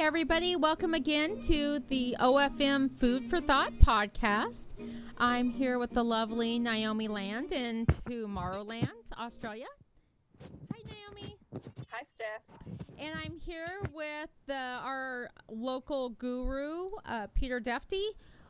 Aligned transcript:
everybody. 0.00 0.56
Welcome 0.56 0.94
again 0.94 1.42
to 1.42 1.80
the 1.90 2.16
OFM 2.20 2.90
Food 2.98 3.28
for 3.28 3.38
Thought 3.38 3.74
podcast. 3.80 4.68
I'm 5.18 5.50
here 5.50 5.78
with 5.78 5.90
the 5.90 6.02
lovely 6.02 6.58
Naomi 6.58 7.06
Land 7.06 7.52
in 7.52 7.84
Tomorrowland, 7.84 8.88
Australia. 9.18 9.66
Hi, 10.72 10.80
Naomi. 10.86 11.36
Hi, 11.90 12.02
Steph. 12.14 12.58
And 12.98 13.10
I'm 13.22 13.38
here 13.38 13.78
with 13.92 14.30
the, 14.46 14.54
our 14.54 15.28
local 15.50 16.10
guru, 16.10 16.92
uh, 17.04 17.26
Peter 17.34 17.60
Defty, 17.60 18.06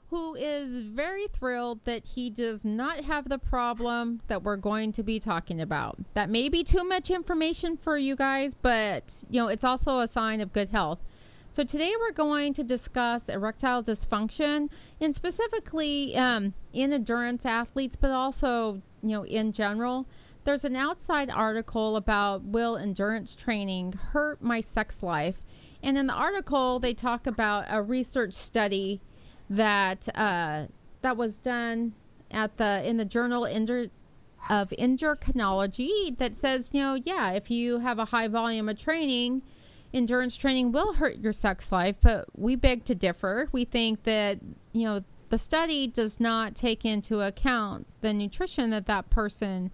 who 0.07 0.37
is 0.37 0.81
very 0.83 1.27
thrilled 1.27 1.85
that 1.85 2.05
he 2.05 2.31
does 2.31 2.65
not 2.65 3.01
have 3.01 3.29
the 3.29 3.39
problem 3.39 4.21
that 4.29 4.45
we're 4.45 4.57
going 4.57 4.93
to 4.93 5.03
be 5.03 5.19
talking 5.19 5.61
about. 5.61 5.99
That 6.15 6.31
may 6.31 6.49
be 6.49 6.63
too 6.63 6.85
much 6.85 7.11
information 7.11 7.77
for 7.77 7.99
you 7.99 8.15
guys, 8.15 8.55
but 8.55 9.25
you 9.29 9.41
know, 9.41 9.49
it's 9.49 9.65
also 9.65 9.99
a 9.99 10.07
sign 10.07 10.41
of 10.41 10.53
good 10.53 10.69
health. 10.69 11.01
So 11.53 11.65
today 11.65 11.93
we're 11.99 12.13
going 12.13 12.55
to 12.55 12.63
discuss 12.63 13.29
erectile 13.29 13.83
dysfunction, 13.83 14.71
and 15.01 15.13
specifically 15.13 16.17
um, 16.17 16.55
in 16.73 16.93
endurance 16.93 17.45
athletes, 17.45 17.97
but 17.97 18.13
also 18.13 18.83
you 19.03 19.09
know 19.09 19.25
in 19.25 19.51
general. 19.51 20.07
There's 20.45 20.65
an 20.65 20.77
outside 20.77 21.29
article 21.29 21.97
about 21.97 22.45
will 22.45 22.77
endurance 22.77 23.35
training 23.35 23.93
hurt 23.93 24.41
my 24.41 24.61
sex 24.61 25.03
life, 25.03 25.45
and 25.83 25.99
in 25.99 26.07
the 26.07 26.13
article 26.13 26.79
they 26.79 26.95
talk 26.95 27.27
about 27.27 27.65
a 27.69 27.83
research 27.83 28.33
study 28.33 29.01
that 29.51 30.09
uh, 30.15 30.67
that 31.03 31.17
was 31.17 31.39
done 31.39 31.95
at 32.31 32.59
the 32.59 32.89
in 32.89 32.97
the 32.97 33.05
journal 33.05 33.45
Ender, 33.45 33.89
of 34.49 34.71
endocrinology 34.71 36.17
that 36.19 36.37
says 36.37 36.71
you 36.73 36.81
know 36.81 36.95
yeah 37.05 37.33
if 37.33 37.51
you 37.51 37.81
have 37.81 37.99
a 37.99 38.07
high 38.07 38.29
volume 38.29 38.69
of 38.69 38.79
training 38.79 39.43
endurance 39.93 40.37
training 40.37 40.73
will 40.73 40.95
hurt 40.95 41.19
your 41.19 41.33
sex 41.33 41.73
life, 41.73 41.97
but 42.01 42.27
we 42.37 42.57
beg 42.57 42.85
to 42.85 42.95
differ. 42.95 43.49
We 43.53 43.65
think 43.65 44.05
that, 44.05 44.39
you 44.73 44.85
know, 44.85 45.05
the 45.31 45.39
study 45.39 45.87
does 45.87 46.21
not 46.21 46.55
take 46.55 46.85
into 46.85 47.21
account 47.21 47.87
the 48.01 48.13
nutrition 48.13 48.71
that 48.71 48.87
that 48.87 49.11
person 49.11 49.71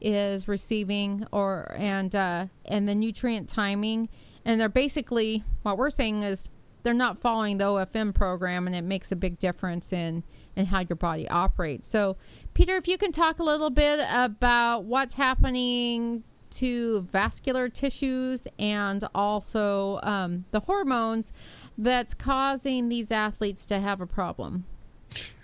is 0.00 0.46
receiving 0.46 1.26
or 1.32 1.74
and 1.76 2.14
uh, 2.14 2.46
and 2.66 2.88
the 2.88 2.94
nutrient 2.94 3.48
timing 3.48 4.08
and 4.44 4.60
they're 4.60 4.68
basically 4.68 5.42
what 5.62 5.76
we're 5.76 5.90
saying 5.90 6.22
is 6.22 6.48
they're 6.82 6.94
not 6.94 7.18
following 7.18 7.58
the 7.58 7.64
OFM 7.64 8.14
program 8.14 8.66
and 8.66 8.76
it 8.76 8.82
makes 8.82 9.10
a 9.10 9.16
big 9.16 9.38
difference 9.38 9.92
in 9.92 10.22
in 10.56 10.66
how 10.66 10.80
your 10.80 10.96
body 10.96 11.28
operates. 11.28 11.86
So 11.86 12.16
Peter, 12.54 12.76
if 12.76 12.86
you 12.86 12.98
can 12.98 13.12
talk 13.12 13.38
a 13.38 13.42
little 13.42 13.70
bit 13.70 14.00
about 14.08 14.84
what's 14.84 15.14
happening 15.14 16.22
to 16.50 17.00
vascular 17.12 17.68
tissues 17.68 18.46
and 18.58 19.04
also 19.14 20.00
um, 20.02 20.44
the 20.50 20.60
hormones 20.60 21.32
that's 21.76 22.14
causing 22.14 22.88
these 22.88 23.10
athletes 23.10 23.66
to 23.66 23.80
have 23.80 24.00
a 24.00 24.06
problem. 24.06 24.64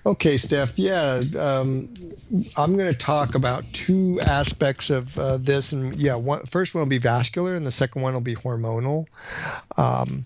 Okay, 0.07 0.37
Steph. 0.37 0.79
Yeah, 0.79 1.23
um, 1.41 1.89
I'm 2.59 2.77
going 2.77 2.93
to 2.93 2.99
talk 2.99 3.35
about 3.35 3.65
two 3.73 4.21
aspects 4.27 4.91
of 4.91 5.19
uh, 5.19 5.39
this, 5.39 5.73
and 5.73 5.97
yeah, 5.97 6.15
one, 6.15 6.45
first 6.45 6.75
one 6.75 6.83
will 6.83 6.91
be 6.91 6.99
vascular, 6.99 7.55
and 7.55 7.67
the 7.67 7.71
second 7.71 8.03
one 8.03 8.13
will 8.13 8.21
be 8.21 8.35
hormonal. 8.35 9.07
Um, 9.79 10.25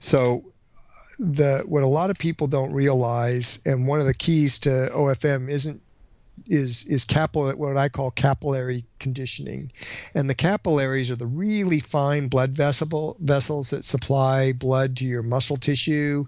so, 0.00 0.44
the 1.20 1.62
what 1.66 1.84
a 1.84 1.86
lot 1.86 2.10
of 2.10 2.18
people 2.18 2.48
don't 2.48 2.72
realize, 2.72 3.60
and 3.64 3.86
one 3.86 4.00
of 4.00 4.06
the 4.06 4.14
keys 4.14 4.58
to 4.60 4.90
OFM 4.92 5.48
isn't 5.48 5.80
is 6.46 6.86
is 6.86 7.04
capillary 7.04 7.56
what 7.56 7.76
I 7.76 7.88
call 7.88 8.10
capillary 8.10 8.84
conditioning, 8.98 9.72
and 10.14 10.28
the 10.28 10.34
capillaries 10.34 11.10
are 11.10 11.16
the 11.16 11.26
really 11.26 11.80
fine 11.80 12.28
blood 12.28 12.50
vessel 12.50 13.16
vessels 13.20 13.70
that 13.70 13.84
supply 13.84 14.52
blood 14.52 14.96
to 14.98 15.04
your 15.04 15.22
muscle 15.22 15.56
tissue, 15.56 16.26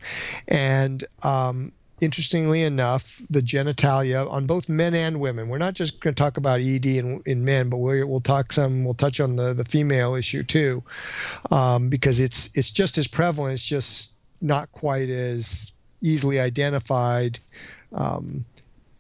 and 0.49 1.05
um, 1.23 1.73
interestingly 2.01 2.63
enough, 2.63 3.21
the 3.31 3.41
genitalia 3.41 4.31
on 4.31 4.47
both 4.47 4.69
men 4.69 4.95
and 4.95 5.21
women. 5.21 5.49
We're 5.49 5.59
not 5.59 5.75
just 5.75 6.01
going 6.01 6.15
to 6.15 6.23
talk 6.23 6.37
about 6.37 6.61
ED 6.61 6.87
in, 6.87 7.23
in 7.27 7.45
men, 7.45 7.71
but 7.71 7.79
we 7.79 8.03
will 8.05 8.21
talk 8.21 8.53
some. 8.53 8.85
We'll 8.85 8.95
touch 8.95 9.21
on 9.21 9.37
the 9.37 9.55
the 9.55 9.65
female 9.65 10.15
issue 10.15 10.43
too, 10.43 10.83
um, 11.51 11.89
because 11.89 12.21
it's 12.21 12.51
it's 12.55 12.71
just 12.71 12.99
as 12.99 13.09
prevalent. 13.09 13.55
It's 13.55 13.67
just 13.67 14.15
not 14.41 14.71
quite 14.73 15.09
as 15.09 15.73
easily 16.01 16.39
identified. 16.39 17.39
Um, 17.93 18.45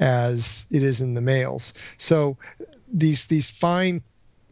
as 0.00 0.66
it 0.70 0.82
is 0.82 1.00
in 1.00 1.14
the 1.14 1.20
males. 1.20 1.74
So 1.96 2.36
these 2.92 3.26
these 3.26 3.50
fine 3.50 4.02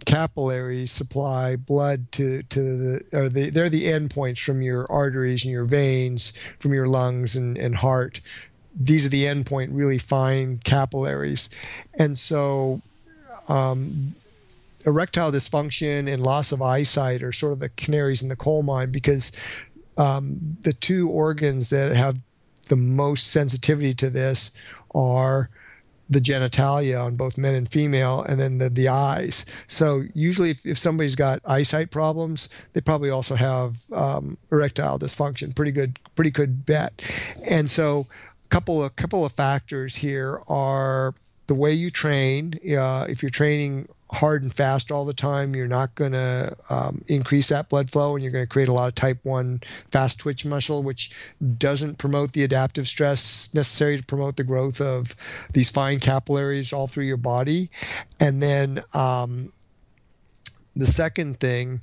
capillaries 0.04 0.90
supply 0.90 1.56
blood 1.56 2.10
to 2.12 2.42
to 2.44 2.60
the 2.60 3.04
or 3.12 3.28
the, 3.28 3.50
they're 3.50 3.68
the 3.68 3.84
endpoints 3.84 4.42
from 4.42 4.60
your 4.60 4.90
arteries 4.90 5.44
and 5.44 5.52
your 5.52 5.64
veins 5.64 6.32
from 6.58 6.72
your 6.72 6.88
lungs 6.88 7.36
and, 7.36 7.56
and 7.56 7.76
heart 7.76 8.20
these 8.74 9.06
are 9.06 9.10
the 9.10 9.24
endpoint 9.24 9.68
really 9.70 9.98
fine 9.98 10.58
capillaries 10.58 11.48
and 11.94 12.18
so 12.18 12.80
um, 13.48 14.08
erectile 14.86 15.30
dysfunction 15.30 16.12
and 16.12 16.22
loss 16.22 16.52
of 16.52 16.62
eyesight 16.62 17.22
are 17.22 17.32
sort 17.32 17.52
of 17.52 17.60
the 17.60 17.68
canaries 17.68 18.22
in 18.22 18.28
the 18.28 18.36
coal 18.36 18.62
mine 18.62 18.90
because 18.90 19.30
um, 19.98 20.56
the 20.62 20.72
two 20.72 21.08
organs 21.08 21.70
that 21.70 21.94
have 21.94 22.18
the 22.68 22.76
most 22.76 23.28
sensitivity 23.28 23.94
to 23.94 24.08
this 24.08 24.56
are 24.94 25.48
the 26.12 26.20
genitalia 26.20 27.02
on 27.02 27.16
both 27.16 27.38
men 27.38 27.54
and 27.54 27.68
female 27.68 28.22
and 28.22 28.38
then 28.38 28.58
the, 28.58 28.68
the 28.68 28.88
eyes. 28.88 29.46
So 29.66 30.02
usually 30.14 30.50
if, 30.50 30.66
if 30.66 30.78
somebody's 30.78 31.16
got 31.16 31.40
eyesight 31.46 31.90
problems 31.90 32.48
they 32.74 32.80
probably 32.80 33.10
also 33.10 33.34
have 33.34 33.76
um, 33.92 34.36
erectile 34.50 34.98
dysfunction. 34.98 35.54
Pretty 35.54 35.72
good 35.72 35.98
pretty 36.14 36.30
good 36.30 36.66
bet. 36.66 37.02
And 37.44 37.70
so 37.70 38.06
a 38.44 38.48
couple 38.48 38.82
of 38.82 38.94
couple 38.96 39.24
of 39.24 39.32
factors 39.32 39.96
here 39.96 40.42
are 40.48 41.14
the 41.46 41.54
way 41.54 41.72
you 41.72 41.90
train 41.90 42.58
uh, 42.76 43.06
if 43.08 43.22
you're 43.22 43.30
training 43.30 43.88
hard 44.12 44.42
and 44.42 44.52
fast 44.52 44.90
all 44.92 45.04
the 45.04 45.14
time, 45.14 45.56
you're 45.56 45.66
not 45.66 45.94
going 45.94 46.12
to 46.12 46.56
um, 46.68 47.02
increase 47.08 47.48
that 47.48 47.68
blood 47.68 47.90
flow 47.90 48.14
and 48.14 48.22
you're 48.22 48.32
going 48.32 48.44
to 48.44 48.48
create 48.48 48.68
a 48.68 48.72
lot 48.72 48.88
of 48.88 48.94
type 48.94 49.18
1 49.22 49.60
fast 49.90 50.20
twitch 50.20 50.44
muscle, 50.44 50.82
which 50.82 51.14
doesn't 51.58 51.98
promote 51.98 52.32
the 52.32 52.44
adaptive 52.44 52.86
stress 52.86 53.52
necessary 53.54 53.96
to 53.96 54.04
promote 54.04 54.36
the 54.36 54.44
growth 54.44 54.80
of 54.80 55.16
these 55.52 55.70
fine 55.70 55.98
capillaries 55.98 56.72
all 56.72 56.86
through 56.86 57.04
your 57.04 57.16
body. 57.16 57.70
And 58.20 58.42
then 58.42 58.82
um, 58.94 59.52
the 60.76 60.86
second 60.86 61.40
thing 61.40 61.82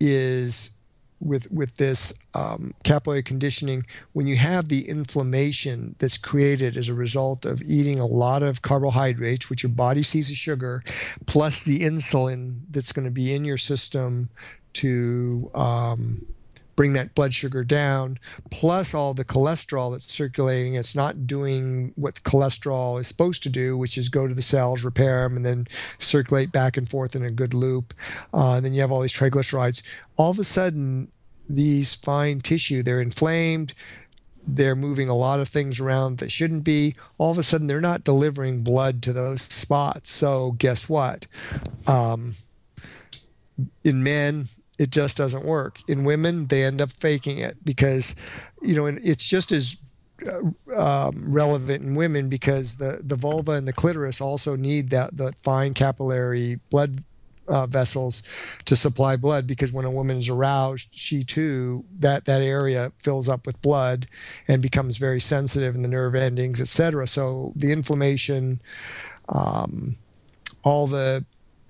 is 0.00 0.74
with 1.22 1.50
with 1.50 1.76
this 1.76 2.12
um, 2.34 2.74
capillary 2.82 3.22
conditioning 3.22 3.84
when 4.12 4.26
you 4.26 4.36
have 4.36 4.68
the 4.68 4.88
inflammation 4.88 5.94
that's 5.98 6.18
created 6.18 6.76
as 6.76 6.88
a 6.88 6.94
result 6.94 7.44
of 7.44 7.62
eating 7.62 8.00
a 8.00 8.06
lot 8.06 8.42
of 8.42 8.62
carbohydrates 8.62 9.48
which 9.48 9.62
your 9.62 9.72
body 9.72 10.02
sees 10.02 10.30
as 10.30 10.36
sugar 10.36 10.82
plus 11.26 11.62
the 11.62 11.80
insulin 11.80 12.60
that's 12.70 12.92
going 12.92 13.04
to 13.04 13.10
be 13.10 13.34
in 13.34 13.44
your 13.44 13.58
system 13.58 14.28
to 14.72 15.50
um, 15.54 16.26
bring 16.76 16.92
that 16.94 17.14
blood 17.14 17.34
sugar 17.34 17.64
down, 17.64 18.18
plus 18.50 18.94
all 18.94 19.14
the 19.14 19.24
cholesterol 19.24 19.92
that's 19.92 20.12
circulating. 20.12 20.74
It's 20.74 20.96
not 20.96 21.26
doing 21.26 21.92
what 21.96 22.22
cholesterol 22.22 23.00
is 23.00 23.06
supposed 23.06 23.42
to 23.42 23.48
do, 23.48 23.76
which 23.76 23.98
is 23.98 24.08
go 24.08 24.26
to 24.26 24.34
the 24.34 24.42
cells, 24.42 24.84
repair 24.84 25.28
them, 25.28 25.36
and 25.36 25.44
then 25.44 25.66
circulate 25.98 26.52
back 26.52 26.76
and 26.76 26.88
forth 26.88 27.14
in 27.14 27.24
a 27.24 27.30
good 27.30 27.54
loop. 27.54 27.94
Uh, 28.32 28.54
and 28.56 28.64
then 28.64 28.72
you 28.72 28.80
have 28.80 28.92
all 28.92 29.00
these 29.00 29.12
triglycerides. 29.12 29.82
All 30.16 30.30
of 30.30 30.38
a 30.38 30.44
sudden, 30.44 31.10
these 31.48 31.94
fine 31.94 32.40
tissue, 32.40 32.82
they're 32.82 33.00
inflamed. 33.00 33.72
They're 34.44 34.74
moving 34.74 35.08
a 35.08 35.14
lot 35.14 35.38
of 35.38 35.48
things 35.48 35.78
around 35.78 36.18
that 36.18 36.32
shouldn't 36.32 36.64
be. 36.64 36.96
All 37.16 37.30
of 37.30 37.38
a 37.38 37.44
sudden, 37.44 37.68
they're 37.68 37.80
not 37.80 38.02
delivering 38.02 38.62
blood 38.62 39.02
to 39.02 39.12
those 39.12 39.42
spots. 39.42 40.10
So, 40.10 40.52
guess 40.52 40.88
what? 40.88 41.26
Um, 41.86 42.34
in 43.84 44.02
men, 44.02 44.48
it 44.78 44.90
just 44.90 45.16
doesn't 45.16 45.44
work. 45.44 45.80
In 45.88 46.04
women, 46.04 46.46
they 46.46 46.64
end 46.64 46.80
up 46.80 46.90
faking 46.90 47.38
it 47.38 47.56
because, 47.64 48.16
you 48.62 48.74
know, 48.74 48.86
it's 48.86 49.28
just 49.28 49.52
as 49.52 49.76
uh, 50.26 50.40
um, 50.74 51.24
relevant 51.26 51.82
in 51.82 51.94
women 51.94 52.28
because 52.28 52.76
the, 52.76 53.00
the 53.02 53.16
vulva 53.16 53.52
and 53.52 53.66
the 53.66 53.72
clitoris 53.72 54.20
also 54.20 54.56
need 54.56 54.90
that 54.90 55.16
the 55.16 55.32
fine 55.42 55.74
capillary 55.74 56.60
blood 56.70 57.02
uh, 57.48 57.66
vessels 57.66 58.22
to 58.64 58.76
supply 58.76 59.16
blood 59.16 59.46
because 59.46 59.72
when 59.72 59.84
a 59.84 59.90
woman 59.90 60.18
is 60.18 60.28
aroused, 60.28 60.88
she 60.92 61.24
too 61.24 61.84
that 61.98 62.24
that 62.24 62.40
area 62.40 62.92
fills 62.98 63.28
up 63.28 63.46
with 63.46 63.60
blood 63.62 64.06
and 64.48 64.62
becomes 64.62 64.96
very 64.96 65.20
sensitive 65.20 65.74
in 65.74 65.82
the 65.82 65.88
nerve 65.88 66.14
endings, 66.14 66.60
etc. 66.60 67.06
So 67.06 67.52
the 67.56 67.72
inflammation, 67.72 68.60
um, 69.28 69.96
all 70.62 70.86
the 70.86 71.24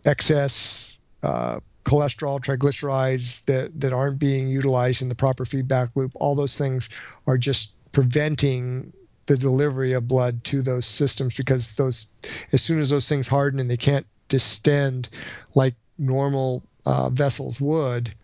excess 0.04 0.98
uh, 1.22 1.60
cholesterol, 1.84 2.40
triglycerides 2.40 3.44
that, 3.46 3.80
that 3.80 3.92
aren't 3.92 4.18
being 4.18 4.48
utilized 4.48 5.02
in 5.02 5.08
the 5.08 5.14
proper 5.14 5.44
feedback 5.44 5.90
loop, 5.94 6.12
all 6.16 6.34
those 6.34 6.56
things 6.56 6.88
are 7.26 7.38
just 7.38 7.74
preventing 7.92 8.92
the 9.26 9.36
delivery 9.36 9.92
of 9.92 10.08
blood 10.08 10.42
to 10.44 10.62
those 10.62 10.86
systems 10.86 11.34
because 11.36 11.76
those 11.76 12.06
as 12.52 12.62
soon 12.62 12.80
as 12.80 12.90
those 12.90 13.08
things 13.08 13.28
harden 13.28 13.60
and 13.60 13.70
they 13.70 13.76
can't 13.76 14.06
distend 14.28 15.08
like 15.54 15.74
normal 15.98 16.62
uh, 16.86 17.08
vessels 17.10 17.60
would, 17.60 18.14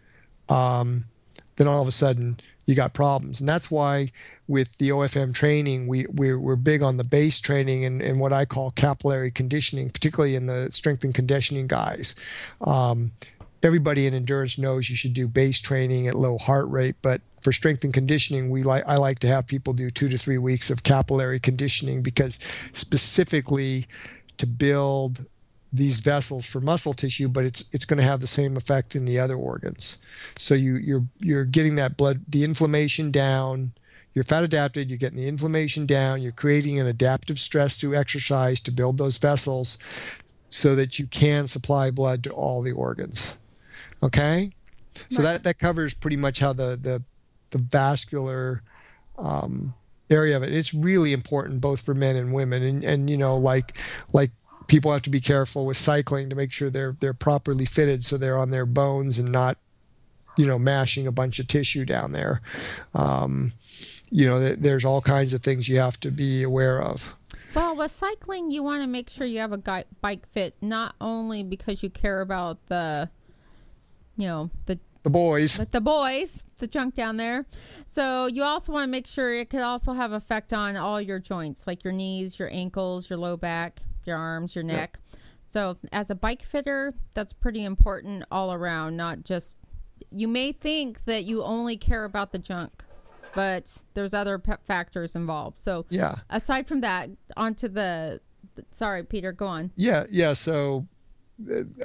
um, 0.49 1.05
then 1.57 1.69
all 1.69 1.83
of 1.83 1.89
a 1.89 1.93
sudden 1.93 2.39
you 2.67 2.75
got 2.75 2.93
problems. 2.93 3.41
And 3.41 3.49
that's 3.49 3.71
why 3.71 4.11
with 4.47 4.77
the 4.79 4.91
OFM 4.91 5.35
training, 5.35 5.87
we, 5.87 6.07
we're, 6.07 6.39
we're 6.39 6.57
big 6.57 6.83
on 6.83 6.97
the 6.97 7.05
base 7.05 7.41
training 7.41 7.85
and, 7.85 8.03
and 8.03 8.21
what 8.21 8.33
I 8.33 8.45
call 8.45 8.73
capillary 8.73 9.31
conditioning, 9.31 9.91
particularly 9.91 10.35
in 10.35 10.47
the 10.47 10.71
strength 10.71 11.05
and 11.05 11.15
conditioning 11.15 11.67
guys. 11.67 12.15
Um, 12.61 13.13
everybody 13.63 14.07
in 14.07 14.15
endurance 14.15 14.59
knows 14.59 14.89
you 14.89 14.97
should 14.97 15.15
do 15.15 15.29
base 15.29 15.61
training 15.61 16.07
at 16.07 16.15
low 16.15 16.39
heart 16.39 16.69
rate, 16.69 16.97
but 17.03 17.21
for 17.41 17.53
strength 17.53 17.85
and 17.85 17.95
conditioning, 17.95 18.51
we 18.51 18.63
like 18.63 18.85
I 18.87 18.97
like 18.97 19.21
to 19.21 19.29
have 19.29 19.47
people 19.47 19.73
do 19.73 19.91
two 19.91 20.09
to 20.09 20.19
three 20.19 20.39
weeks 20.39 20.71
of 20.71 20.83
capillary 20.83 21.39
conditioning 21.39 22.03
because 22.03 22.39
specifically 22.73 23.87
to 24.39 24.47
build 24.47 25.27
these 25.73 26.01
vessels 26.01 26.47
for 26.47 26.61
muscle 26.61 26.95
tissue, 26.95 27.29
but 27.29 27.45
it's 27.45 27.69
it's 27.73 27.85
going 27.85 27.99
to 27.99 28.07
have 28.07 28.21
the 28.21 28.27
same 28.27 28.57
effect 28.57 28.97
in 28.97 29.05
the 29.05 29.19
other 29.19 29.37
organs. 29.37 29.99
So 30.37 30.55
you 30.55 30.77
you're 30.77 31.05
you're 31.21 31.45
getting 31.45 31.77
that 31.77 31.97
blood 31.97 32.23
the 32.29 32.45
inflammation 32.45 33.11
down. 33.11 33.73
You're 34.15 34.25
fat 34.25 34.43
adapted. 34.43 34.91
You're 34.91 34.99
getting 34.99 35.19
the 35.19 35.29
inflammation 35.29 35.87
down. 35.87 36.23
You're 36.23 36.33
creating 36.33 36.81
an 36.81 36.87
adaptive 36.87 37.39
stress 37.39 37.79
through 37.79 37.95
exercise 37.95 38.61
to 38.61 38.73
build 38.73 38.99
those 38.99 39.19
vessels, 39.19 39.79
so 40.51 40.75
that 40.75 40.99
you 40.99 41.07
can 41.07 41.47
supply 41.47 41.91
blood 41.91 42.25
to 42.25 42.31
all 42.31 42.63
the 42.63 42.73
organs. 42.73 43.38
Okay, 44.03 44.51
so 45.09 45.23
right. 45.23 45.33
that 45.33 45.45
that 45.45 45.59
covers 45.59 45.95
pretty 45.95 46.17
much 46.17 46.39
how 46.39 46.53
the 46.53 46.79
the 46.81 47.03
the 47.51 47.59
vascular 47.59 48.63
um, 49.17 49.75
area 50.11 50.37
of 50.37 50.43
it. 50.43 50.55
It's 50.55 50.73
really 50.73 51.13
important 51.13 51.61
both 51.61 51.85
for 51.85 51.95
men 51.95 52.17
and 52.17 52.33
women, 52.33 52.63
and 52.63 52.85
and 52.85 53.11
you 53.11 53.17
know 53.17 53.37
like 53.37 53.77
like 54.13 54.31
people 54.69 54.93
have 54.93 55.03
to 55.03 55.11
be 55.11 55.21
careful 55.21 55.67
with 55.67 55.77
cycling 55.77 56.31
to 56.31 56.37
make 56.37 56.53
sure 56.53 56.71
they're 56.71 56.97
they're 57.01 57.15
properly 57.15 57.65
fitted 57.65 58.05
so 58.05 58.17
they're 58.17 58.39
on 58.39 58.51
their 58.51 58.67
bones 58.67 59.19
and 59.19 59.33
not 59.33 59.59
you 60.37 60.47
know 60.47 60.59
mashing 60.59 61.07
a 61.07 61.13
bunch 61.13 61.41
of 61.41 61.49
tissue 61.49 61.85
down 61.85 62.13
there 62.13 62.41
um, 62.95 63.53
you 64.11 64.27
know 64.27 64.39
th- 64.39 64.59
there's 64.59 64.85
all 64.85 65.01
kinds 65.01 65.35
of 65.35 65.43
things 65.43 65.69
you 65.69 65.79
have 65.79 65.99
to 65.99 66.11
be 66.11 66.43
aware 66.43 66.81
of 66.81 67.17
well 67.55 67.75
with 67.75 67.91
cycling 67.91 68.51
you 68.51 68.63
want 68.63 68.83
to 68.83 68.87
make 68.87 69.11
sure 69.11 69.27
you 69.27 69.41
have 69.41 69.53
a 69.53 69.59
guy- 69.59 69.85
bike 70.01 70.29
fit 70.33 70.55
not 70.61 70.95
only 71.01 71.43
because 71.43 71.83
you 71.83 71.91
care 71.91 72.21
about 72.21 72.59
the 72.69 73.09
you 74.19 74.29
know 74.29 74.51
the 74.67 74.79
the 75.05 75.11
boys 75.11 75.57
but 75.57 75.73
the 75.73 75.81
boys 75.81 76.45
the 76.59 76.67
junk 76.67 76.95
down 76.95 77.17
there 77.17 77.47
so 77.87 78.27
you 78.27 78.43
also 78.43 78.73
want 78.73 78.83
to 78.83 78.91
make 78.91 79.07
sure 79.07 79.33
it 79.33 79.49
could 79.49 79.63
also 79.63 79.93
have 79.95 80.13
effect 80.13 80.53
on 80.53 80.77
all 80.77 81.01
your 81.01 81.19
joints 81.19 81.67
like 81.67 81.83
your 81.85 81.93
knees 81.93 82.39
your 82.39 82.51
ankles 82.53 83.09
your 83.09 83.19
low 83.19 83.37
back 83.37 83.81
your 84.09 84.17
arms, 84.17 84.57
your 84.57 84.65
neck. 84.65 84.99
So, 85.49 85.77
as 85.93 86.11
a 86.11 86.15
bike 86.15 86.43
fitter, 86.43 86.95
that's 87.15 87.33
pretty 87.33 87.65
important 87.65 88.25
all 88.31 88.53
around, 88.53 88.97
not 88.97 89.23
just 89.23 89.59
you 90.11 90.27
may 90.27 90.53
think 90.53 91.05
that 91.05 91.25
you 91.25 91.43
only 91.43 91.77
care 91.77 92.05
about 92.05 92.33
the 92.33 92.39
junk, 92.39 92.85
but 93.35 93.79
there's 93.95 94.15
other 94.15 94.39
p- 94.39 94.53
factors 94.67 95.15
involved. 95.15 95.59
So, 95.59 95.87
yeah. 95.91 96.17
Aside 96.31 96.67
from 96.67 96.81
that, 96.81 97.11
onto 97.37 97.69
the, 97.69 98.21
the 98.57 98.65
sorry, 98.73 99.05
Peter, 99.05 99.33
go 99.33 99.47
on. 99.47 99.71
Yeah, 99.77 100.05
yeah. 100.11 100.33
So 100.33 100.87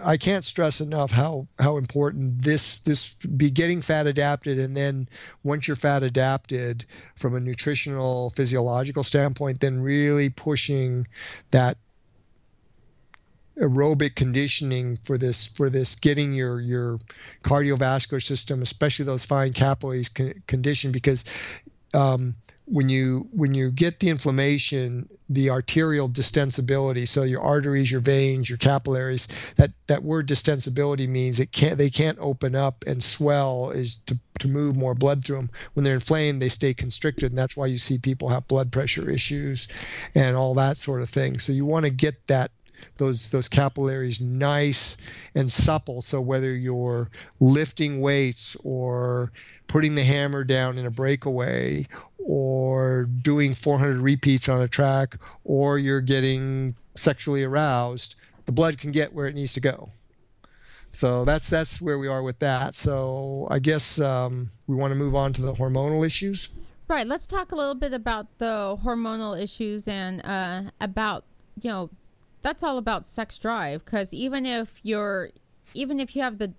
I 0.04 0.18
can't 0.18 0.44
stress 0.44 0.82
enough 0.82 1.12
how 1.12 1.48
how 1.60 1.78
important 1.78 2.42
this 2.42 2.80
this 2.80 3.14
be 3.14 3.52
getting 3.52 3.82
fat 3.82 4.08
adapted, 4.08 4.58
and 4.58 4.76
then 4.76 5.08
once 5.44 5.68
you're 5.68 5.76
fat 5.76 6.02
adapted 6.02 6.86
from 7.16 7.36
a 7.36 7.40
nutritional 7.40 8.32
physiological 8.32 9.04
standpoint, 9.04 9.60
then 9.60 9.80
really 9.80 10.30
pushing 10.32 11.08
that 11.52 11.78
aerobic 13.60 14.16
conditioning 14.16 14.98
for 15.04 15.18
this 15.18 15.46
for 15.46 15.70
this 15.70 15.94
getting 15.94 16.34
your 16.34 16.60
your 16.60 16.98
cardiovascular 17.44 18.22
system 18.22 18.64
especially 18.64 19.06
those 19.06 19.26
fine 19.26 19.54
capillaries 19.54 20.10
con- 20.10 20.34
conditioned 20.48 20.92
because 20.92 21.24
um, 21.94 22.36
when 22.66 22.90
you 22.90 23.28
when 23.32 23.54
you 23.54 23.72
get 23.72 24.00
the 24.00 24.10
inflammation 24.10 25.10
the 25.30 25.50
arterial 25.50 26.08
distensibility 26.08 27.08
so 27.08 27.24
your 27.24 27.42
arteries 27.42 27.92
your 27.92 28.00
veins 28.02 28.50
your 28.50 28.58
capillaries 28.58 29.28
that 29.58 29.72
that 29.88 30.04
word 30.04 30.28
distensibility 30.28 31.08
means 31.08 31.40
it 31.40 31.52
can't 31.52 31.78
they 31.78 31.90
can't 31.90 32.18
open 32.20 32.56
up 32.56 32.84
and 32.88 33.04
swell 33.04 33.70
is 33.70 33.96
to 34.06 34.18
to 34.40 34.48
move 34.48 34.76
more 34.76 34.96
blood 34.96 35.24
through 35.24 35.38
them 35.38 35.50
when 35.74 35.84
they're 35.84 35.94
inflamed 35.94 36.42
they 36.42 36.50
stay 36.50 36.74
constricted 36.74 37.32
and 37.32 37.38
that's 37.38 37.58
why 37.58 37.66
you 37.66 37.78
see 37.78 37.98
people 37.98 38.30
have 38.30 38.48
blood 38.48 38.72
pressure 38.72 39.10
issues 39.10 39.68
and 40.16 40.36
all 40.36 40.54
that 40.54 40.78
sort 40.78 41.02
of 41.02 41.10
thing. 41.10 41.40
So 41.40 41.52
you 41.52 41.66
want 41.66 41.86
to 41.86 41.92
get 41.92 42.28
that 42.28 42.52
those 42.98 43.32
those 43.32 43.50
capillaries 43.50 44.22
nice 44.22 44.98
and 45.36 45.52
supple. 45.52 46.02
So 46.02 46.22
whether 46.22 46.56
you're 46.56 47.10
lifting 47.40 48.02
weights 48.02 48.56
or 48.64 49.32
putting 49.68 49.96
the 49.96 50.04
hammer 50.04 50.44
down 50.44 50.78
in 50.78 50.86
a 50.86 50.92
breakaway 50.92 51.88
or 52.18 53.06
doing 53.06 53.54
400 53.54 54.00
repeats 54.00 54.48
on 54.48 54.62
a 54.62 54.68
track 54.68 55.18
or 55.44 55.78
you're 55.78 56.02
getting 56.02 56.76
sexually 56.96 57.44
aroused, 57.44 58.16
the 58.46 58.52
blood 58.52 58.78
can 58.78 58.92
get 58.92 59.14
where 59.14 59.28
it 59.28 59.36
needs 59.36 59.54
to 59.54 59.60
go. 59.60 59.90
So 60.92 61.26
that's 61.26 61.50
that's 61.50 61.82
where 61.82 61.98
we 61.98 62.08
are 62.08 62.22
with 62.22 62.40
that. 62.40 62.76
So 62.76 63.48
I 63.50 63.60
guess 63.60 64.00
um, 64.00 64.48
we 64.68 64.76
want 64.76 64.92
to 64.92 64.96
move 64.96 65.16
on 65.16 65.34
to 65.34 65.42
the 65.42 65.54
hormonal 65.54 66.06
issues. 66.06 66.50
Right. 66.88 67.08
Let's 67.08 67.26
talk 67.26 67.52
a 67.52 67.56
little 67.56 67.76
bit 67.76 67.94
about 67.94 68.28
the 68.38 68.78
hormonal 68.84 69.42
issues 69.42 69.88
and 69.88 70.24
uh, 70.24 70.70
about 70.80 71.26
you 71.60 71.70
know 71.70 71.90
that's 72.44 72.62
all 72.62 72.78
about 72.78 73.06
sex 73.06 73.38
drive 73.38 73.84
because 73.84 74.14
even 74.14 74.46
if 74.46 74.80
you're 74.84 75.30
even 75.74 76.00
if 76.00 76.16
you 76.16 76.22
have 76.22 76.38
the 76.38 76.54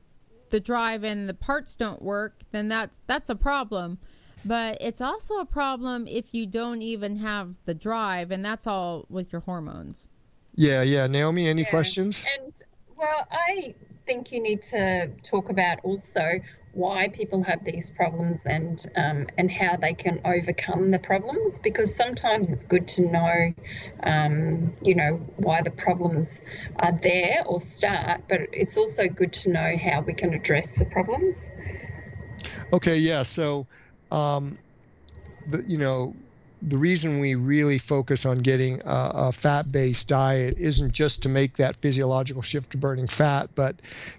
the 0.50 0.60
drive 0.60 1.04
and 1.04 1.28
the 1.28 1.34
parts 1.34 1.74
don't 1.76 2.02
work 2.02 2.40
then 2.50 2.68
that's 2.68 2.98
that's 3.06 3.30
a 3.30 3.36
problem. 3.36 3.98
But 4.46 4.78
it's 4.80 5.00
also 5.00 5.38
a 5.38 5.44
problem 5.44 6.08
if 6.08 6.34
you 6.34 6.44
don't 6.46 6.82
even 6.82 7.16
have 7.16 7.54
the 7.66 7.74
drive 7.74 8.32
and 8.32 8.44
that's 8.44 8.66
all 8.66 9.06
with 9.08 9.32
your 9.32 9.42
hormones. 9.42 10.08
Yeah 10.56 10.82
yeah. 10.82 11.06
Naomi 11.06 11.46
any 11.46 11.62
yeah. 11.62 11.70
questions? 11.70 12.26
And 12.36 12.52
well 12.96 13.26
i 13.30 13.74
think 14.06 14.32
you 14.32 14.40
need 14.40 14.62
to 14.62 15.08
talk 15.22 15.48
about 15.48 15.78
also 15.82 16.40
why 16.74 17.08
people 17.08 17.42
have 17.42 17.64
these 17.64 17.90
problems 17.90 18.46
and 18.46 18.86
um, 18.96 19.26
and 19.38 19.50
how 19.50 19.76
they 19.76 19.94
can 19.94 20.20
overcome 20.24 20.90
the 20.90 20.98
problems 20.98 21.60
because 21.60 21.94
sometimes 21.94 22.50
it's 22.50 22.64
good 22.64 22.88
to 22.88 23.02
know 23.02 23.54
um, 24.02 24.74
you 24.82 24.94
know 24.94 25.14
why 25.36 25.62
the 25.62 25.70
problems 25.70 26.42
are 26.80 26.92
there 26.92 27.44
or 27.46 27.60
start 27.60 28.22
but 28.28 28.40
it's 28.52 28.76
also 28.76 29.08
good 29.08 29.32
to 29.32 29.50
know 29.50 29.76
how 29.76 30.00
we 30.00 30.12
can 30.12 30.34
address 30.34 30.76
the 30.76 30.84
problems. 30.86 31.48
Okay 32.72 32.96
yeah 32.96 33.22
so 33.22 33.66
um, 34.10 34.58
the, 35.46 35.64
you 35.68 35.78
know 35.78 36.14
the 36.60 36.78
reason 36.78 37.20
we 37.20 37.34
really 37.34 37.76
focus 37.76 38.24
on 38.24 38.38
getting 38.38 38.80
a, 38.84 39.10
a 39.14 39.32
fat 39.32 39.70
based 39.70 40.08
diet 40.08 40.54
isn't 40.56 40.92
just 40.92 41.22
to 41.22 41.28
make 41.28 41.56
that 41.56 41.76
physiological 41.76 42.42
shift 42.42 42.70
to 42.70 42.78
burning 42.78 43.06
fat 43.06 43.50
but 43.54 43.76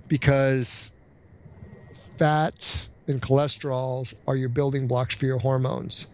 because 0.07 0.91
fats 2.17 2.89
and 3.07 3.21
cholesterols 3.21 4.15
are 4.27 4.35
your 4.35 4.49
building 4.49 4.87
blocks 4.87 5.15
for 5.15 5.25
your 5.25 5.39
hormones. 5.39 6.13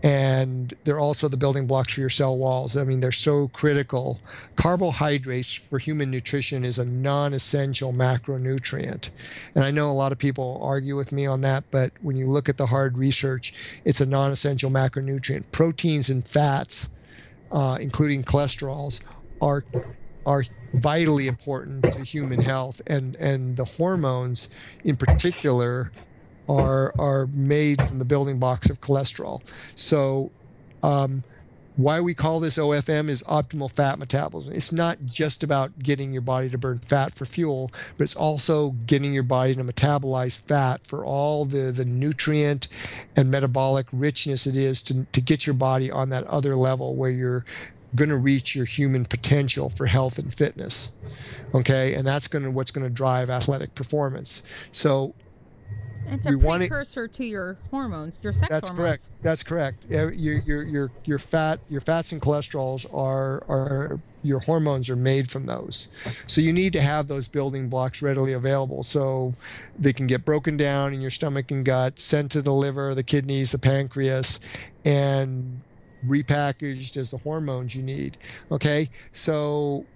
And 0.00 0.72
they're 0.84 1.00
also 1.00 1.26
the 1.26 1.36
building 1.36 1.66
blocks 1.66 1.94
for 1.94 2.00
your 2.00 2.08
cell 2.08 2.36
walls. 2.36 2.76
I 2.76 2.84
mean, 2.84 3.00
they're 3.00 3.10
so 3.10 3.48
critical. 3.48 4.20
Carbohydrates 4.54 5.54
for 5.54 5.80
human 5.80 6.08
nutrition 6.08 6.64
is 6.64 6.78
a 6.78 6.84
non 6.84 7.34
essential 7.34 7.92
macronutrient. 7.92 9.10
And 9.56 9.64
I 9.64 9.72
know 9.72 9.90
a 9.90 9.92
lot 9.92 10.12
of 10.12 10.18
people 10.18 10.60
argue 10.62 10.94
with 10.94 11.10
me 11.10 11.26
on 11.26 11.40
that, 11.40 11.64
but 11.72 11.90
when 12.00 12.16
you 12.16 12.28
look 12.28 12.48
at 12.48 12.58
the 12.58 12.66
hard 12.66 12.96
research, 12.96 13.52
it's 13.84 14.00
a 14.00 14.06
non 14.06 14.30
essential 14.30 14.70
macronutrient. 14.70 15.50
Proteins 15.50 16.08
and 16.08 16.26
fats, 16.26 16.90
uh, 17.50 17.78
including 17.80 18.22
cholesterols, 18.22 19.02
are 19.40 19.64
are 20.28 20.44
vitally 20.74 21.26
important 21.26 21.90
to 21.90 22.04
human 22.04 22.40
health, 22.40 22.80
and 22.86 23.16
and 23.16 23.56
the 23.56 23.64
hormones 23.64 24.50
in 24.84 24.94
particular 24.94 25.90
are 26.48 26.92
are 26.98 27.26
made 27.28 27.82
from 27.82 27.98
the 27.98 28.04
building 28.04 28.38
blocks 28.38 28.70
of 28.70 28.80
cholesterol. 28.80 29.42
So. 29.74 30.30
Um, 30.82 31.24
why 31.78 32.00
we 32.00 32.12
call 32.12 32.40
this 32.40 32.58
OFM 32.58 33.08
is 33.08 33.22
optimal 33.22 33.70
fat 33.70 34.00
metabolism. 34.00 34.52
It's 34.52 34.72
not 34.72 34.98
just 35.04 35.44
about 35.44 35.78
getting 35.78 36.12
your 36.12 36.22
body 36.22 36.50
to 36.50 36.58
burn 36.58 36.80
fat 36.80 37.14
for 37.14 37.24
fuel, 37.24 37.70
but 37.96 38.02
it's 38.02 38.16
also 38.16 38.70
getting 38.70 39.14
your 39.14 39.22
body 39.22 39.54
to 39.54 39.62
metabolize 39.62 40.40
fat 40.40 40.84
for 40.84 41.04
all 41.04 41.44
the, 41.44 41.70
the 41.70 41.84
nutrient 41.84 42.66
and 43.14 43.30
metabolic 43.30 43.86
richness 43.92 44.44
it 44.44 44.56
is 44.56 44.82
to, 44.82 45.04
to 45.04 45.20
get 45.20 45.46
your 45.46 45.54
body 45.54 45.88
on 45.88 46.08
that 46.08 46.24
other 46.24 46.56
level 46.56 46.96
where 46.96 47.10
you're 47.10 47.44
going 47.94 48.10
to 48.10 48.16
reach 48.16 48.54
your 48.54 48.64
human 48.64 49.04
potential 49.04 49.68
for 49.68 49.86
health 49.86 50.18
and 50.18 50.32
fitness. 50.32 50.96
Okay, 51.54 51.94
and 51.94 52.06
that's 52.06 52.28
going 52.28 52.44
to 52.44 52.50
what's 52.50 52.70
going 52.70 52.86
to 52.86 52.92
drive 52.92 53.30
athletic 53.30 53.74
performance. 53.74 54.42
So 54.72 55.14
it's 56.10 56.26
a 56.26 56.38
precursor 56.38 57.02
wanna, 57.02 57.08
to 57.08 57.24
your 57.24 57.56
hormones, 57.70 58.18
your 58.22 58.32
sex 58.32 58.48
that's 58.48 58.68
hormones. 58.68 58.88
correct. 58.88 59.10
That's 59.22 59.42
correct. 59.42 59.84
Your, 59.88 60.12
your 60.12 60.38
your 60.40 60.62
your 60.62 60.90
your 61.04 61.18
fat 61.18 61.60
your 61.68 61.80
fats 61.80 62.12
and 62.12 62.20
cholesterols 62.20 62.92
are 62.94 63.44
are 63.48 63.98
your 64.22 64.40
hormones 64.40 64.90
are 64.90 64.96
made 64.96 65.30
from 65.30 65.46
those. 65.46 65.92
So 66.26 66.40
you 66.40 66.52
need 66.52 66.72
to 66.72 66.80
have 66.80 67.08
those 67.08 67.28
building 67.28 67.68
blocks 67.68 68.02
readily 68.02 68.32
available 68.32 68.82
so 68.82 69.34
they 69.78 69.92
can 69.92 70.06
get 70.06 70.24
broken 70.24 70.56
down 70.56 70.92
in 70.92 71.00
your 71.00 71.10
stomach 71.10 71.50
and 71.50 71.64
gut, 71.64 71.98
sent 71.98 72.32
to 72.32 72.42
the 72.42 72.52
liver, 72.52 72.94
the 72.94 73.04
kidneys, 73.04 73.52
the 73.52 73.58
pancreas, 73.58 74.40
and 74.84 75.60
repackaged 76.06 76.96
as 76.96 77.10
the 77.10 77.18
hormones 77.18 77.74
you 77.74 77.82
need. 77.82 78.18
Okay, 78.50 78.90
so 79.12 79.86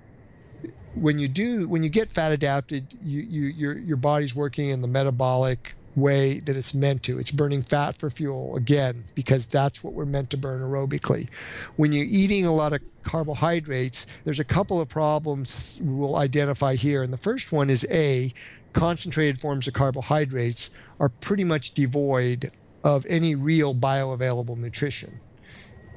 when 0.94 1.18
you 1.18 1.28
do 1.28 1.68
when 1.68 1.82
you 1.82 1.88
get 1.88 2.10
fat 2.10 2.32
adapted, 2.32 2.96
you, 3.02 3.22
you 3.22 3.46
your 3.46 3.78
your 3.78 3.96
body's 3.96 4.34
working 4.34 4.68
in 4.68 4.82
the 4.82 4.88
metabolic 4.88 5.74
way 5.94 6.38
that 6.40 6.56
it's 6.56 6.74
meant 6.74 7.02
to. 7.04 7.18
It's 7.18 7.30
burning 7.30 7.62
fat 7.62 7.96
for 7.96 8.08
fuel 8.10 8.56
again 8.56 9.04
because 9.14 9.46
that's 9.46 9.84
what 9.84 9.92
we're 9.92 10.06
meant 10.06 10.30
to 10.30 10.36
burn 10.36 10.60
aerobically. 10.60 11.32
When 11.76 11.92
you're 11.92 12.06
eating 12.08 12.46
a 12.46 12.52
lot 12.52 12.72
of 12.72 12.80
carbohydrates, 13.02 14.06
there's 14.24 14.40
a 14.40 14.44
couple 14.44 14.80
of 14.80 14.88
problems 14.88 15.78
we'll 15.82 16.16
identify 16.16 16.74
here. 16.76 17.02
And 17.02 17.12
the 17.12 17.18
first 17.18 17.52
one 17.52 17.68
is 17.68 17.86
A, 17.90 18.32
concentrated 18.72 19.38
forms 19.38 19.68
of 19.68 19.74
carbohydrates 19.74 20.70
are 20.98 21.08
pretty 21.08 21.44
much 21.44 21.74
devoid 21.74 22.52
of 22.84 23.04
any 23.06 23.34
real 23.34 23.74
bioavailable 23.74 24.56
nutrition. 24.56 25.20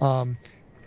Um, 0.02 0.38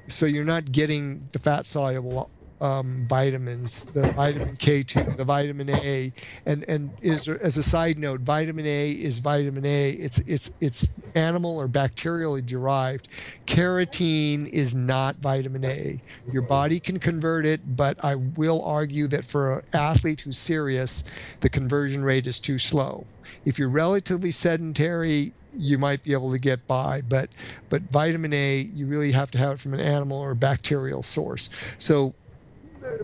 so 0.06 0.26
you're 0.26 0.44
not 0.44 0.70
getting 0.70 1.28
the 1.32 1.38
fat 1.38 1.66
soluble 1.66 2.30
um, 2.60 3.06
vitamins, 3.08 3.86
the 3.86 4.12
vitamin 4.12 4.56
K2, 4.56 5.16
the 5.16 5.24
vitamin 5.24 5.70
A, 5.70 6.12
and 6.46 6.64
and 6.68 6.90
is 7.00 7.28
as 7.28 7.56
a 7.56 7.62
side 7.62 7.98
note, 7.98 8.20
vitamin 8.20 8.66
A 8.66 8.90
is 8.90 9.18
vitamin 9.18 9.64
A. 9.64 9.90
It's 9.90 10.18
it's 10.20 10.52
it's 10.60 10.88
animal 11.14 11.58
or 11.58 11.68
bacterially 11.68 12.44
derived. 12.44 13.08
Carotene 13.46 14.48
is 14.48 14.74
not 14.74 15.16
vitamin 15.16 15.64
A. 15.64 16.00
Your 16.32 16.42
body 16.42 16.80
can 16.80 16.98
convert 16.98 17.46
it, 17.46 17.76
but 17.76 18.02
I 18.04 18.14
will 18.14 18.62
argue 18.62 19.06
that 19.08 19.24
for 19.24 19.58
an 19.58 19.64
athlete 19.72 20.22
who's 20.22 20.38
serious, 20.38 21.04
the 21.40 21.48
conversion 21.48 22.02
rate 22.02 22.26
is 22.26 22.38
too 22.38 22.58
slow. 22.58 23.06
If 23.44 23.58
you're 23.58 23.68
relatively 23.68 24.30
sedentary, 24.30 25.32
you 25.56 25.78
might 25.78 26.02
be 26.02 26.12
able 26.12 26.32
to 26.32 26.38
get 26.38 26.66
by, 26.66 27.02
but 27.02 27.30
but 27.68 27.82
vitamin 27.82 28.32
A, 28.32 28.60
you 28.74 28.86
really 28.86 29.12
have 29.12 29.30
to 29.32 29.38
have 29.38 29.52
it 29.52 29.60
from 29.60 29.74
an 29.74 29.80
animal 29.80 30.18
or 30.18 30.34
bacterial 30.34 31.02
source. 31.02 31.50
So 31.78 32.14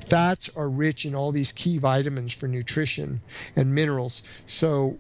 fats 0.01 0.51
are 0.57 0.69
rich 0.69 1.05
in 1.05 1.15
all 1.15 1.33
these 1.33 1.53
key 1.53 1.79
vitamins 1.79 2.33
for 2.33 2.49
nutrition 2.49 3.21
and 3.57 3.75
minerals. 3.75 4.23
So 4.47 4.99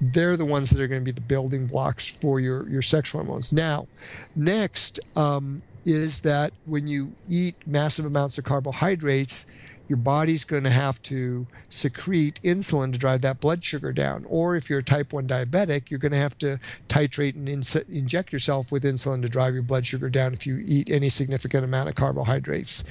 they're 0.00 0.36
the 0.36 0.44
ones 0.44 0.70
that 0.70 0.82
are 0.82 0.88
going 0.88 1.00
to 1.00 1.04
be 1.04 1.12
the 1.12 1.20
building 1.20 1.66
blocks 1.66 2.08
for 2.08 2.40
your, 2.40 2.68
your 2.68 2.82
sex 2.82 3.12
hormones. 3.12 3.52
Now, 3.52 3.86
next 4.34 5.00
um, 5.16 5.62
is 5.84 6.20
that 6.20 6.52
when 6.66 6.86
you 6.86 7.12
eat 7.28 7.54
massive 7.66 8.04
amounts 8.04 8.38
of 8.38 8.44
carbohydrates, 8.44 9.46
your 9.88 9.96
body's 9.96 10.44
going 10.44 10.64
to 10.64 10.70
have 10.70 11.00
to 11.02 11.46
secrete 11.68 12.40
insulin 12.42 12.92
to 12.92 12.98
drive 12.98 13.20
that 13.22 13.40
blood 13.40 13.62
sugar 13.62 13.92
down. 13.92 14.24
Or 14.28 14.56
if 14.56 14.68
you're 14.68 14.80
a 14.80 14.84
type 14.84 15.12
1 15.12 15.28
diabetic, 15.28 15.90
you're 15.90 16.00
going 16.00 16.12
to 16.12 16.18
have 16.18 16.36
to 16.38 16.58
titrate 16.88 17.34
and 17.34 17.48
ins- 17.48 17.76
inject 17.76 18.32
yourself 18.32 18.72
with 18.72 18.82
insulin 18.82 19.22
to 19.22 19.28
drive 19.28 19.54
your 19.54 19.62
blood 19.62 19.86
sugar 19.86 20.10
down 20.10 20.32
if 20.32 20.46
you 20.46 20.62
eat 20.66 20.90
any 20.90 21.08
significant 21.08 21.64
amount 21.64 21.88
of 21.88 21.94
carbohydrates. 21.94 22.84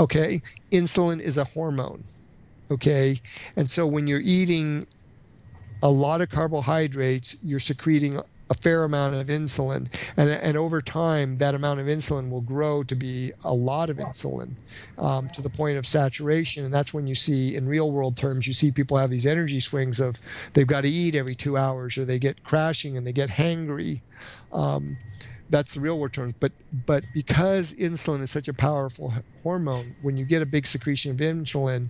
Okay, 0.00 0.40
insulin 0.70 1.20
is 1.20 1.36
a 1.36 1.44
hormone. 1.44 2.04
Okay, 2.70 3.20
and 3.56 3.70
so 3.70 3.86
when 3.86 4.06
you're 4.06 4.20
eating 4.22 4.86
a 5.82 5.88
lot 5.88 6.20
of 6.20 6.28
carbohydrates, 6.28 7.38
you're 7.42 7.60
secreting 7.60 8.20
a 8.50 8.54
fair 8.54 8.84
amount 8.84 9.14
of 9.14 9.26
insulin. 9.26 9.92
And, 10.16 10.30
and 10.30 10.56
over 10.56 10.80
time, 10.80 11.38
that 11.38 11.54
amount 11.54 11.80
of 11.80 11.86
insulin 11.86 12.30
will 12.30 12.40
grow 12.40 12.82
to 12.84 12.94
be 12.94 13.32
a 13.44 13.52
lot 13.52 13.90
of 13.90 13.98
insulin 13.98 14.52
um, 14.96 15.28
to 15.30 15.42
the 15.42 15.50
point 15.50 15.78
of 15.78 15.86
saturation. 15.86 16.64
And 16.64 16.72
that's 16.72 16.94
when 16.94 17.06
you 17.06 17.14
see, 17.14 17.56
in 17.56 17.66
real 17.66 17.90
world 17.90 18.16
terms, 18.16 18.46
you 18.46 18.52
see 18.52 18.70
people 18.70 18.96
have 18.96 19.10
these 19.10 19.26
energy 19.26 19.60
swings 19.60 20.00
of 20.00 20.20
they've 20.54 20.66
got 20.66 20.82
to 20.82 20.88
eat 20.88 21.14
every 21.14 21.34
two 21.34 21.56
hours 21.56 21.98
or 21.98 22.04
they 22.04 22.18
get 22.18 22.42
crashing 22.44 22.96
and 22.96 23.06
they 23.06 23.12
get 23.12 23.30
hangry. 23.30 24.00
Um, 24.52 24.96
that's 25.50 25.74
the 25.74 25.80
real 25.80 25.98
world 25.98 26.12
terms. 26.12 26.32
But 26.32 26.52
but 26.86 27.04
because 27.14 27.74
insulin 27.74 28.20
is 28.20 28.30
such 28.30 28.48
a 28.48 28.54
powerful 28.54 29.14
hormone, 29.42 29.96
when 30.02 30.16
you 30.16 30.24
get 30.24 30.42
a 30.42 30.46
big 30.46 30.66
secretion 30.66 31.12
of 31.12 31.18
insulin, 31.18 31.88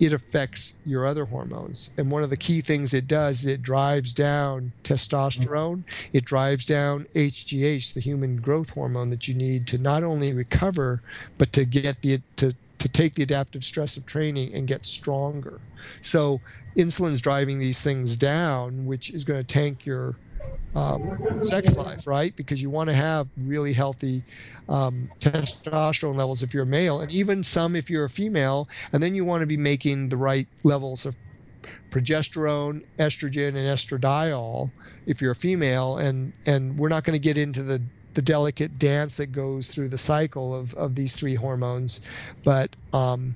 it 0.00 0.12
affects 0.12 0.74
your 0.84 1.06
other 1.06 1.24
hormones. 1.24 1.90
And 1.96 2.10
one 2.10 2.22
of 2.22 2.30
the 2.30 2.36
key 2.36 2.60
things 2.60 2.92
it 2.92 3.06
does 3.06 3.40
is 3.40 3.46
it 3.46 3.62
drives 3.62 4.12
down 4.12 4.72
testosterone, 4.82 5.84
mm-hmm. 5.84 6.16
it 6.16 6.24
drives 6.24 6.64
down 6.64 7.06
HGH, 7.14 7.94
the 7.94 8.00
human 8.00 8.36
growth 8.36 8.70
hormone 8.70 9.10
that 9.10 9.28
you 9.28 9.34
need 9.34 9.66
to 9.68 9.78
not 9.78 10.02
only 10.02 10.32
recover, 10.32 11.02
but 11.38 11.52
to 11.52 11.64
get 11.64 12.02
the 12.02 12.20
to 12.36 12.54
to 12.78 12.88
take 12.88 13.14
the 13.14 13.22
adaptive 13.22 13.64
stress 13.64 13.96
of 13.96 14.04
training 14.04 14.52
and 14.52 14.66
get 14.66 14.84
stronger. 14.84 15.58
So 16.02 16.42
insulin's 16.76 17.22
driving 17.22 17.58
these 17.58 17.82
things 17.82 18.16
down, 18.18 18.84
which 18.84 19.08
is 19.14 19.24
going 19.24 19.40
to 19.40 19.46
tank 19.46 19.86
your 19.86 20.16
um, 20.74 21.42
sex 21.42 21.76
life, 21.76 22.06
right? 22.06 22.34
Because 22.34 22.60
you 22.60 22.70
want 22.70 22.88
to 22.88 22.94
have 22.94 23.28
really 23.36 23.72
healthy 23.72 24.22
um, 24.68 25.10
testosterone 25.20 26.16
levels 26.16 26.42
if 26.42 26.52
you're 26.52 26.64
a 26.64 26.66
male, 26.66 27.00
and 27.00 27.12
even 27.12 27.44
some 27.44 27.76
if 27.76 27.88
you're 27.88 28.04
a 28.04 28.10
female. 28.10 28.68
And 28.92 29.02
then 29.02 29.14
you 29.14 29.24
want 29.24 29.42
to 29.42 29.46
be 29.46 29.56
making 29.56 30.08
the 30.08 30.16
right 30.16 30.48
levels 30.62 31.06
of 31.06 31.16
progesterone, 31.90 32.84
estrogen, 32.98 33.48
and 33.48 33.58
estradiol 33.58 34.70
if 35.06 35.20
you're 35.20 35.32
a 35.32 35.36
female. 35.36 35.98
And 35.98 36.32
and 36.44 36.78
we're 36.78 36.88
not 36.88 37.04
going 37.04 37.14
to 37.14 37.22
get 37.22 37.38
into 37.38 37.62
the 37.62 37.80
the 38.14 38.22
delicate 38.22 38.78
dance 38.78 39.16
that 39.16 39.32
goes 39.32 39.68
through 39.68 39.88
the 39.88 39.98
cycle 39.98 40.54
of, 40.54 40.72
of 40.74 40.94
these 40.94 41.16
three 41.16 41.34
hormones, 41.34 42.00
but 42.44 42.74
um, 42.92 43.34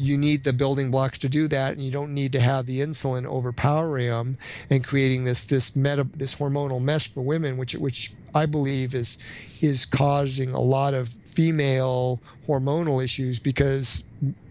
you 0.00 0.16
need 0.16 0.44
the 0.44 0.52
building 0.54 0.90
blocks 0.90 1.18
to 1.18 1.28
do 1.28 1.46
that, 1.48 1.74
and 1.74 1.82
you 1.82 1.90
don't 1.90 2.14
need 2.14 2.32
to 2.32 2.40
have 2.40 2.64
the 2.64 2.80
insulin 2.80 3.26
overpowering 3.26 4.08
them 4.08 4.38
and 4.70 4.82
creating 4.82 5.24
this 5.24 5.44
this 5.44 5.76
meta 5.76 6.08
this 6.14 6.36
hormonal 6.36 6.80
mess 6.80 7.06
for 7.06 7.20
women, 7.20 7.58
which 7.58 7.74
which 7.74 8.12
I 8.34 8.46
believe 8.46 8.94
is 8.94 9.18
is 9.60 9.84
causing 9.84 10.52
a 10.52 10.60
lot 10.60 10.94
of 10.94 11.08
female 11.08 12.18
hormonal 12.48 13.04
issues 13.04 13.38
because 13.38 14.04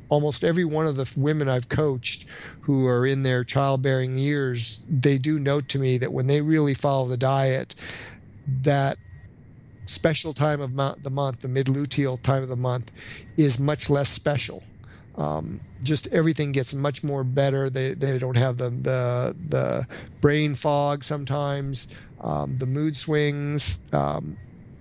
almost 0.10 0.44
every 0.44 0.66
one 0.66 0.86
of 0.86 0.96
the 0.96 1.12
women 1.18 1.50
I've 1.50 1.68
coached 1.68 2.26
who 2.62 2.86
are 2.86 3.08
in 3.08 3.24
their 3.24 3.44
childbearing 3.44 4.18
years, 4.18 4.84
they 4.88 5.18
do 5.18 5.40
note 5.40 5.68
to 5.70 5.80
me 5.80 5.98
that 5.98 6.14
when 6.14 6.28
they 6.28 6.42
really 6.42 6.76
follow 6.76 7.08
the 7.08 7.18
diet, 7.18 7.74
that 8.62 8.98
special 9.88 10.34
time 10.34 10.62
of 10.62 10.76
the 10.76 11.10
month, 11.10 11.40
the 11.40 11.48
mid 11.48 11.66
luteal 11.66 12.22
time 12.22 12.44
of 12.44 12.50
the 12.50 12.56
month, 12.56 12.92
is 13.36 13.60
much 13.60 13.90
less 13.90 14.10
special 14.10 14.64
um, 15.18 15.60
just 15.84 16.08
everything 16.08 16.52
gets 16.52 16.74
much 16.74 17.04
more 17.04 17.24
better. 17.24 17.70
They, 17.70 17.94
they 17.94 18.18
don't 18.18 18.38
have 18.38 18.58
the, 18.58 18.70
the, 18.70 19.36
the 19.50 19.88
brain 20.22 20.56
fog 20.56 21.04
sometimes, 21.04 21.88
um, 22.22 22.58
the 22.58 22.66
mood 22.66 22.96
swings, 22.96 23.80
um, 23.92 24.38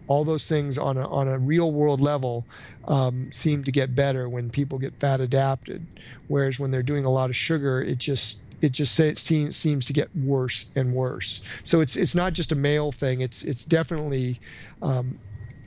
all 0.06 0.24
those 0.24 0.48
things 0.48 0.78
on 0.78 0.96
a, 0.96 1.08
on 1.08 1.28
a 1.28 1.38
real 1.38 1.70
world 1.70 2.00
level 2.00 2.46
um, 2.86 3.30
seem 3.30 3.62
to 3.64 3.70
get 3.70 3.94
better 3.94 4.28
when 4.28 4.50
people 4.50 4.78
get 4.78 4.98
fat 4.98 5.20
adapted. 5.20 5.86
Whereas 6.28 6.58
when 6.58 6.70
they're 6.70 6.82
doing 6.82 7.04
a 7.04 7.10
lot 7.10 7.30
of 7.30 7.36
sugar, 7.36 7.82
it 7.82 7.98
just 7.98 8.42
it 8.60 8.72
just 8.72 8.94
seems, 8.94 9.56
seems 9.56 9.84
to 9.84 9.92
get 9.92 10.14
worse 10.16 10.70
and 10.74 10.92
worse. 10.92 11.44
So 11.62 11.80
it's 11.80 11.96
it's 11.96 12.14
not 12.14 12.32
just 12.32 12.50
a 12.50 12.56
male 12.56 12.90
thing. 12.90 13.20
It's 13.20 13.44
it's 13.44 13.64
definitely 13.64 14.40
um, 14.82 15.18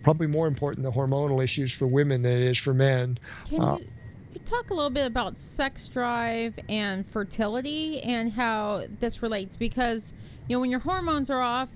probably 0.03 0.27
more 0.27 0.48
important 0.48 0.84
the 0.84 0.91
hormonal 0.91 1.41
issues 1.44 1.72
for 1.72 1.88
women 1.88 2.22
than 2.22 2.34
it 2.34 2.41
is 2.41 2.58
for 2.58 2.74
men. 2.74 3.18
Can 3.48 3.62
uh, 3.62 3.77
you 3.77 3.88
talk 4.45 4.69
a 4.69 4.74
little 4.74 4.89
bit 4.89 5.05
about 5.05 5.38
sex 5.38 5.88
drive 5.88 6.53
and 6.67 7.07
fertility 7.07 8.01
and 8.01 8.31
how 8.33 8.83
this 9.00 9.21
relates? 9.21 9.55
Because 9.55 10.13
you 10.48 10.55
know 10.55 10.60
when 10.60 10.69
your 10.69 10.79
hormones 10.81 11.29
are 11.29 11.41
off 11.41 11.69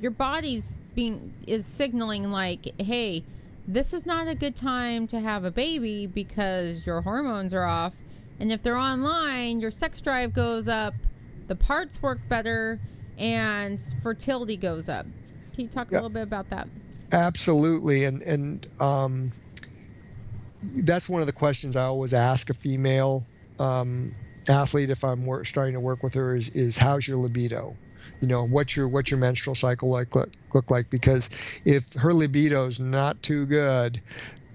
your 0.00 0.10
body's 0.10 0.72
being 0.94 1.32
is 1.46 1.66
signaling 1.66 2.30
like 2.30 2.72
hey 2.80 3.24
this 3.66 3.92
is 3.92 4.06
not 4.06 4.26
a 4.26 4.34
good 4.34 4.56
time 4.56 5.06
to 5.06 5.20
have 5.20 5.44
a 5.44 5.50
baby 5.50 6.06
because 6.06 6.86
your 6.86 7.02
hormones 7.02 7.52
are 7.52 7.64
off. 7.64 7.94
And 8.40 8.50
if 8.50 8.62
they're 8.62 8.78
online 8.78 9.60
your 9.60 9.70
sex 9.70 10.00
drive 10.00 10.32
goes 10.32 10.68
up 10.68 10.94
the 11.46 11.56
parts 11.56 12.02
work 12.02 12.18
better 12.28 12.80
and 13.16 13.80
fertility 14.02 14.56
goes 14.56 14.88
up. 14.88 15.06
Can 15.54 15.64
you 15.64 15.68
talk 15.68 15.90
a 15.90 15.94
little 15.94 16.10
bit 16.10 16.22
about 16.22 16.50
that? 16.50 16.68
Absolutely. 17.12 18.04
And 18.04 18.22
and 18.22 18.66
um 18.80 19.30
that's 20.62 21.08
one 21.08 21.20
of 21.20 21.26
the 21.26 21.32
questions 21.32 21.76
I 21.76 21.84
always 21.84 22.12
ask 22.12 22.50
a 22.50 22.54
female 22.54 23.24
um, 23.58 24.14
athlete 24.48 24.90
if 24.90 25.04
I'm 25.04 25.26
starting 25.44 25.74
to 25.74 25.80
work 25.80 26.02
with 26.02 26.14
her 26.14 26.34
is 26.34 26.48
is 26.50 26.78
how's 26.78 27.06
your 27.06 27.18
libido? 27.18 27.76
You 28.20 28.28
know, 28.28 28.44
what's 28.44 28.76
your 28.76 28.88
what's 28.88 29.10
your 29.10 29.20
menstrual 29.20 29.54
cycle 29.54 29.88
like 29.88 30.14
look, 30.14 30.30
look 30.54 30.70
like? 30.70 30.90
Because 30.90 31.30
if 31.64 31.92
her 31.94 32.12
libido 32.12 32.66
is 32.66 32.80
not 32.80 33.22
too 33.22 33.46
good, 33.46 34.00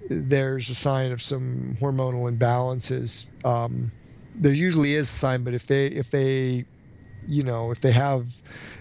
there's 0.08 0.68
a 0.70 0.74
sign 0.74 1.12
of 1.12 1.22
some 1.22 1.76
hormonal 1.80 2.30
imbalances. 2.30 3.26
Um, 3.44 3.90
there 4.34 4.52
usually 4.52 4.94
is 4.94 5.08
a 5.08 5.12
sign, 5.12 5.44
but 5.44 5.54
if 5.54 5.66
they 5.66 5.86
if 5.86 6.10
they, 6.10 6.64
you 7.26 7.42
know, 7.42 7.70
if 7.70 7.80
they 7.80 7.92
have 7.92 8.26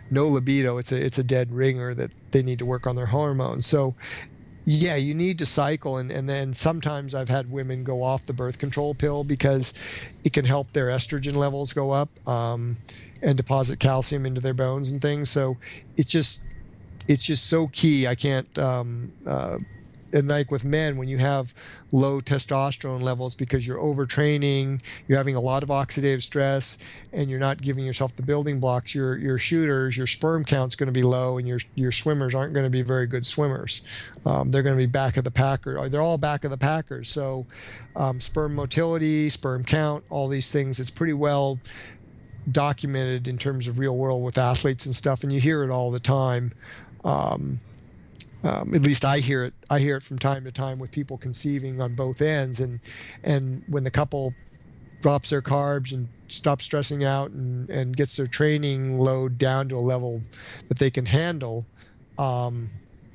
no 0.09 0.27
libido, 0.27 0.77
it's 0.77 0.91
a 0.91 1.03
it's 1.03 1.17
a 1.17 1.23
dead 1.23 1.51
ringer 1.51 1.93
that 1.93 2.11
they 2.31 2.43
need 2.43 2.59
to 2.59 2.65
work 2.65 2.87
on 2.87 2.95
their 2.95 3.05
hormones. 3.05 3.65
So 3.65 3.95
Yeah, 4.65 4.96
you 4.96 5.13
need 5.13 5.39
to 5.39 5.46
cycle, 5.46 5.98
and, 5.98 6.10
and 6.10 6.29
then 6.29 6.53
sometimes 6.53 7.13
I've 7.13 7.29
had 7.29 7.51
women 7.51 7.84
go 7.84 8.01
off 8.01 8.25
the 8.25 8.34
birth 8.34 8.60
control 8.60 8.93
pill 8.93 9.24
because 9.24 9.74
it 10.24 10.32
can 10.32 10.46
help 10.46 10.72
their 10.72 10.88
estrogen 10.88 11.36
levels 11.36 11.74
go 11.74 11.91
up 11.91 12.10
um, 12.27 12.77
and 13.22 13.36
deposit 13.36 13.79
calcium 13.79 14.25
into 14.25 14.39
their 14.39 14.53
bones 14.53 14.91
and 14.91 15.01
things. 15.01 15.29
So 15.29 15.58
it's 15.98 16.10
just 16.10 16.46
it's 17.08 17.24
just 17.24 17.48
so 17.48 17.67
key. 17.67 18.08
I 18.08 18.15
can't 18.15 18.58
um, 18.58 19.12
uh, 19.25 19.58
and 20.13 20.27
like 20.27 20.51
with 20.51 20.63
men, 20.63 20.96
when 20.96 21.08
you 21.08 21.17
have 21.17 21.53
low 21.91 22.22
testosterone 22.22 23.01
levels 23.01 23.36
because 23.36 23.67
you're 23.67 23.79
overtraining, 23.79 24.79
you're 25.08 25.17
having 25.17 25.36
a 25.36 25.41
lot 25.41 25.63
of 25.63 25.70
oxidative 25.70 26.22
stress, 26.22 26.77
and 27.12 27.29
you're 27.29 27.39
not 27.39 27.62
giving 27.62 27.84
yourself 27.84 28.15
the 28.15 28.24
building 28.24 28.60
blocks, 28.60 28.93
your 28.93 29.17
your 29.17 29.38
shooters, 29.38 29.98
your 29.98 30.08
sperm 30.08 30.46
count's 30.46 30.75
going 30.75 30.88
to 30.88 30.93
be 30.93 31.03
low, 31.03 31.38
and 31.38 31.48
your 31.48 31.60
your 31.75 31.91
swimmers 31.91 32.36
aren't 32.36 32.53
going 32.53 32.65
to 32.65 32.70
be 32.70 32.84
very 32.84 33.08
good 33.08 33.25
swimmers. 33.25 33.82
Um, 34.25 34.51
they're 34.51 34.63
going 34.63 34.75
to 34.75 34.82
be 34.82 34.86
back 34.86 35.17
of 35.17 35.24
the 35.24 35.32
packer. 35.32 35.89
They're 35.89 36.01
all 36.01 36.17
back 36.17 36.46
of 36.46 36.51
the 36.51 36.58
packers. 36.58 37.10
So, 37.10 37.46
um, 37.96 38.22
sperm 38.22 38.55
motility, 38.55 39.29
sperm 39.29 39.63
count, 39.63 40.03
all 40.10 40.27
these 40.27 40.51
things. 40.51 40.79
It's 40.79 40.91
pretty 40.91 41.13
well 41.13 41.60
documented 42.51 43.27
in 43.27 43.38
terms 43.38 43.67
of 43.67 43.79
real 43.79 43.96
world 43.96 44.24
with 44.24 44.38
athletes 44.38 44.86
and 44.86 44.96
stuff, 44.96 45.24
and 45.24 45.32
you 45.32 45.39
hear 45.39 45.63
it 45.63 45.70
all 45.70 45.91
the 45.91 46.00
time. 46.00 46.51
Um, 47.03 47.60
um, 48.43 48.73
at 48.73 48.81
least 48.81 49.05
I 49.05 49.19
hear 49.19 49.45
it. 49.45 49.53
I 49.69 49.79
hear 49.79 49.97
it 49.97 50.03
from 50.03 50.19
time 50.19 50.43
to 50.43 50.51
time 50.51 50.79
with 50.79 50.91
people 50.91 51.17
conceiving 51.17 51.81
on 51.81 51.95
both 51.95 52.21
ends, 52.21 52.59
and 52.59 52.79
and 53.23 53.63
when 53.67 53.83
the 53.83 53.91
couple 53.91 54.33
drops 55.01 55.29
their 55.29 55.41
carbs 55.41 55.93
and 55.93 56.07
stops 56.29 56.63
stressing 56.63 57.03
out 57.03 57.31
and, 57.31 57.69
and 57.69 57.95
gets 57.95 58.15
their 58.15 58.27
training 58.27 58.97
load 58.97 59.38
down 59.38 59.67
to 59.69 59.75
a 59.75 59.79
level 59.79 60.21
that 60.69 60.79
they 60.79 60.89
can 60.89 61.05
handle, 61.05 61.65
um, 62.17 62.69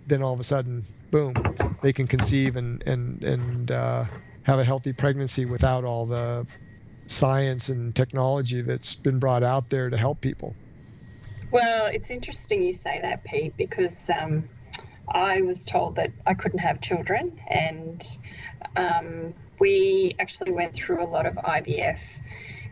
then 0.06 0.22
all 0.22 0.34
of 0.34 0.40
a 0.40 0.44
sudden, 0.44 0.84
boom, 1.10 1.34
they 1.82 1.92
can 1.92 2.06
conceive 2.06 2.56
and 2.56 2.82
and 2.86 3.22
and 3.22 3.70
uh, 3.70 4.04
have 4.44 4.58
a 4.58 4.64
healthy 4.64 4.92
pregnancy 4.92 5.44
without 5.44 5.84
all 5.84 6.06
the 6.06 6.46
science 7.06 7.68
and 7.68 7.94
technology 7.94 8.60
that's 8.60 8.94
been 8.94 9.18
brought 9.18 9.42
out 9.42 9.68
there 9.68 9.90
to 9.90 9.96
help 9.96 10.20
people. 10.20 10.54
Well, 11.50 11.86
it's 11.86 12.10
interesting 12.10 12.62
you 12.62 12.74
say 12.74 13.00
that, 13.00 13.24
Pete, 13.24 13.56
because 13.56 14.10
um, 14.10 14.46
I 15.10 15.42
was 15.42 15.64
told 15.64 15.96
that 15.96 16.12
I 16.26 16.34
couldn't 16.34 16.60
have 16.60 16.80
children, 16.80 17.40
and 17.48 18.04
um, 18.76 19.34
we 19.58 20.14
actually 20.18 20.52
went 20.52 20.74
through 20.74 21.02
a 21.02 21.06
lot 21.06 21.26
of 21.26 21.34
IVF. 21.34 21.98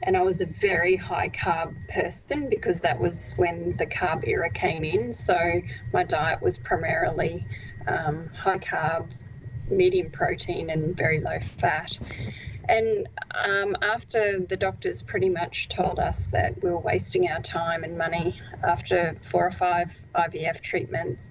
And 0.02 0.16
I 0.16 0.22
was 0.22 0.40
a 0.40 0.46
very 0.46 0.94
high 0.96 1.30
carb 1.30 1.74
person 1.88 2.48
because 2.50 2.80
that 2.80 3.00
was 3.00 3.32
when 3.36 3.76
the 3.76 3.86
carb 3.86 4.26
era 4.28 4.50
came 4.50 4.84
in. 4.84 5.12
So 5.12 5.62
my 5.92 6.04
diet 6.04 6.42
was 6.42 6.58
primarily 6.58 7.46
um, 7.86 8.28
high 8.36 8.58
carb, 8.58 9.08
medium 9.70 10.10
protein, 10.10 10.70
and 10.70 10.96
very 10.96 11.20
low 11.20 11.38
fat. 11.40 11.98
And 12.68 13.08
um, 13.32 13.76
after 13.80 14.40
the 14.40 14.56
doctors 14.56 15.02
pretty 15.02 15.28
much 15.28 15.68
told 15.68 15.98
us 15.98 16.26
that 16.32 16.62
we 16.62 16.70
were 16.70 16.78
wasting 16.78 17.28
our 17.28 17.40
time 17.40 17.84
and 17.84 17.96
money 17.96 18.40
after 18.62 19.16
four 19.30 19.46
or 19.46 19.52
five 19.52 19.92
IVF 20.14 20.60
treatments, 20.60 21.30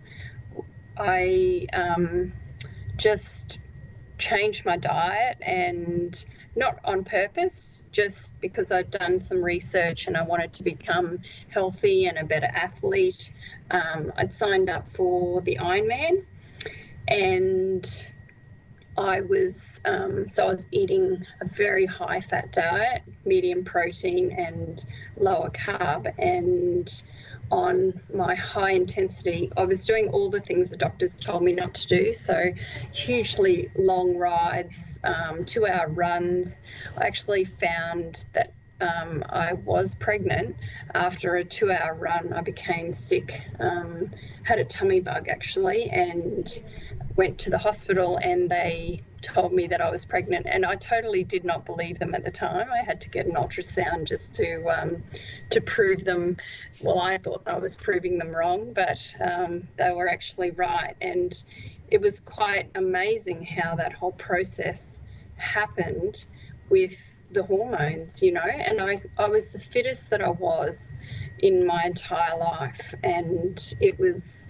I 0.97 1.67
um, 1.73 2.33
just 2.97 3.59
changed 4.17 4.65
my 4.65 4.77
diet 4.77 5.37
and 5.41 6.25
not 6.55 6.79
on 6.85 7.03
purpose, 7.03 7.85
just 7.91 8.31
because 8.39 8.71
I'd 8.71 8.89
done 8.91 9.19
some 9.19 9.43
research 9.43 10.07
and 10.07 10.15
I 10.15 10.23
wanted 10.23 10.53
to 10.53 10.63
become 10.63 11.19
healthy 11.49 12.05
and 12.05 12.17
a 12.17 12.23
better 12.23 12.47
athlete. 12.47 13.31
Um, 13.71 14.13
I'd 14.17 14.33
signed 14.33 14.69
up 14.69 14.87
for 14.93 15.41
the 15.41 15.57
Ironman 15.57 16.23
and 17.07 18.09
I 18.97 19.21
was, 19.21 19.81
um, 19.83 20.27
so 20.27 20.43
I 20.45 20.47
was 20.47 20.67
eating 20.71 21.25
a 21.41 21.45
very 21.45 21.85
high 21.85 22.21
fat 22.21 22.53
diet, 22.53 23.01
medium 23.25 23.65
protein 23.65 24.31
and 24.31 24.83
lower 25.17 25.49
carb. 25.49 26.13
And 26.17 27.03
on 27.51 28.01
my 28.13 28.35
high 28.35 28.71
intensity. 28.71 29.51
I 29.55 29.65
was 29.65 29.83
doing 29.83 30.09
all 30.09 30.29
the 30.29 30.39
things 30.39 30.71
the 30.71 30.77
doctors 30.77 31.19
told 31.19 31.43
me 31.43 31.53
not 31.53 31.73
to 31.75 31.87
do. 31.87 32.13
So, 32.13 32.51
hugely 32.91 33.69
long 33.75 34.17
rides, 34.17 34.99
um, 35.03 35.45
two 35.45 35.65
hour 35.65 35.87
runs. 35.89 36.59
I 36.97 37.05
actually 37.05 37.45
found 37.45 38.25
that 38.33 38.53
um, 38.81 39.23
I 39.29 39.53
was 39.53 39.95
pregnant. 39.95 40.55
After 40.93 41.35
a 41.35 41.45
two 41.45 41.71
hour 41.71 41.93
run, 41.93 42.33
I 42.33 42.41
became 42.41 42.93
sick, 42.93 43.41
um, 43.59 44.11
had 44.43 44.59
a 44.59 44.65
tummy 44.65 44.99
bug 44.99 45.27
actually, 45.29 45.89
and 45.89 46.51
went 47.15 47.39
to 47.39 47.49
the 47.49 47.57
hospital 47.57 48.17
and 48.17 48.49
they 48.49 49.01
told 49.25 49.51
me 49.51 49.65
that 49.67 49.81
I 49.81 49.89
was 49.89 50.05
pregnant, 50.05 50.45
and 50.47 50.65
I 50.65 50.75
totally 50.75 51.23
did 51.23 51.43
not 51.43 51.65
believe 51.65 51.97
them 51.97 52.13
at 52.13 52.23
the 52.23 52.31
time. 52.31 52.71
I 52.71 52.83
had 52.83 53.01
to 53.01 53.09
get 53.09 53.25
an 53.25 53.33
ultrasound 53.33 54.05
just 54.05 54.35
to 54.35 54.63
um, 54.69 55.03
to 55.49 55.59
prove 55.61 56.05
them. 56.05 56.37
Well, 56.81 56.99
I 56.99 57.17
thought 57.17 57.41
I 57.47 57.57
was 57.57 57.75
proving 57.75 58.17
them 58.17 58.29
wrong, 58.29 58.71
but 58.73 58.99
um, 59.19 59.67
they 59.77 59.91
were 59.91 60.07
actually 60.07 60.51
right, 60.51 60.95
and 61.01 61.43
it 61.89 61.99
was 61.99 62.19
quite 62.19 62.69
amazing 62.75 63.43
how 63.43 63.75
that 63.75 63.93
whole 63.93 64.13
process 64.13 64.99
happened 65.37 66.25
with 66.69 66.97
the 67.31 67.43
hormones, 67.43 68.21
you 68.21 68.31
know. 68.31 68.41
And 68.67 68.79
I 68.79 69.01
I 69.17 69.27
was 69.27 69.49
the 69.49 69.59
fittest 69.59 70.09
that 70.11 70.21
I 70.21 70.29
was 70.29 70.89
in 71.39 71.65
my 71.65 71.83
entire 71.83 72.37
life, 72.37 72.93
and 73.03 73.73
it 73.81 73.99
was 73.99 74.44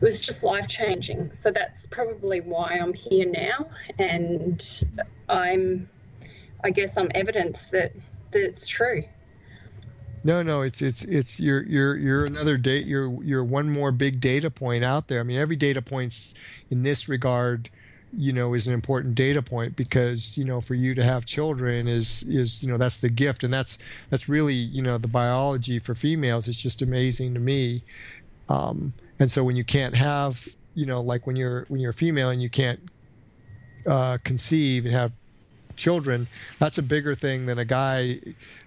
it 0.00 0.04
was 0.04 0.20
just 0.20 0.42
life 0.42 0.66
changing. 0.66 1.30
So 1.34 1.50
that's 1.50 1.86
probably 1.86 2.40
why 2.40 2.78
I'm 2.78 2.94
here 2.94 3.26
now, 3.26 3.68
and 3.98 4.84
I'm, 5.28 5.88
I 6.64 6.70
guess, 6.70 6.96
I'm 6.96 7.10
evidence 7.14 7.58
that 7.72 7.92
that 8.32 8.42
it's 8.42 8.66
true. 8.66 9.04
No, 10.22 10.42
no, 10.42 10.62
it's 10.62 10.80
it's 10.80 11.04
it's 11.04 11.38
you're 11.38 11.62
you're 11.62 11.96
you're 11.96 12.24
another 12.24 12.56
date. 12.56 12.86
You're 12.86 13.22
you're 13.22 13.44
one 13.44 13.70
more 13.70 13.92
big 13.92 14.20
data 14.20 14.50
point 14.50 14.84
out 14.84 15.08
there. 15.08 15.20
I 15.20 15.22
mean, 15.22 15.38
every 15.38 15.56
data 15.56 15.82
point 15.82 16.34
in 16.70 16.82
this 16.82 17.08
regard, 17.08 17.70
you 18.16 18.32
know, 18.32 18.54
is 18.54 18.66
an 18.66 18.72
important 18.72 19.14
data 19.14 19.42
point 19.42 19.76
because 19.76 20.36
you 20.36 20.44
know 20.44 20.60
for 20.60 20.74
you 20.74 20.94
to 20.94 21.02
have 21.02 21.26
children 21.26 21.88
is 21.88 22.22
is 22.24 22.62
you 22.62 22.70
know 22.70 22.76
that's 22.76 23.00
the 23.00 23.08
gift, 23.08 23.44
and 23.44 23.52
that's 23.52 23.78
that's 24.08 24.30
really 24.30 24.54
you 24.54 24.82
know 24.82 24.96
the 24.96 25.08
biology 25.08 25.78
for 25.78 25.94
females. 25.94 26.48
It's 26.48 26.62
just 26.62 26.80
amazing 26.80 27.34
to 27.34 27.40
me. 27.40 27.82
Um, 28.48 28.94
and 29.20 29.30
so 29.30 29.44
when 29.44 29.54
you 29.54 29.64
can't 29.64 29.94
have, 29.94 30.44
you 30.74 30.86
know, 30.86 31.00
like 31.00 31.26
when 31.26 31.36
you're 31.36 31.66
when 31.68 31.80
you're 31.80 31.90
a 31.90 31.94
female 31.94 32.30
and 32.30 32.42
you 32.42 32.50
can't 32.50 32.80
uh, 33.86 34.18
conceive 34.24 34.84
and 34.86 34.94
have 34.94 35.12
children, 35.76 36.26
that's 36.58 36.78
a 36.78 36.82
bigger 36.82 37.14
thing 37.14 37.46
than 37.46 37.58
a 37.58 37.64
guy. 37.64 38.16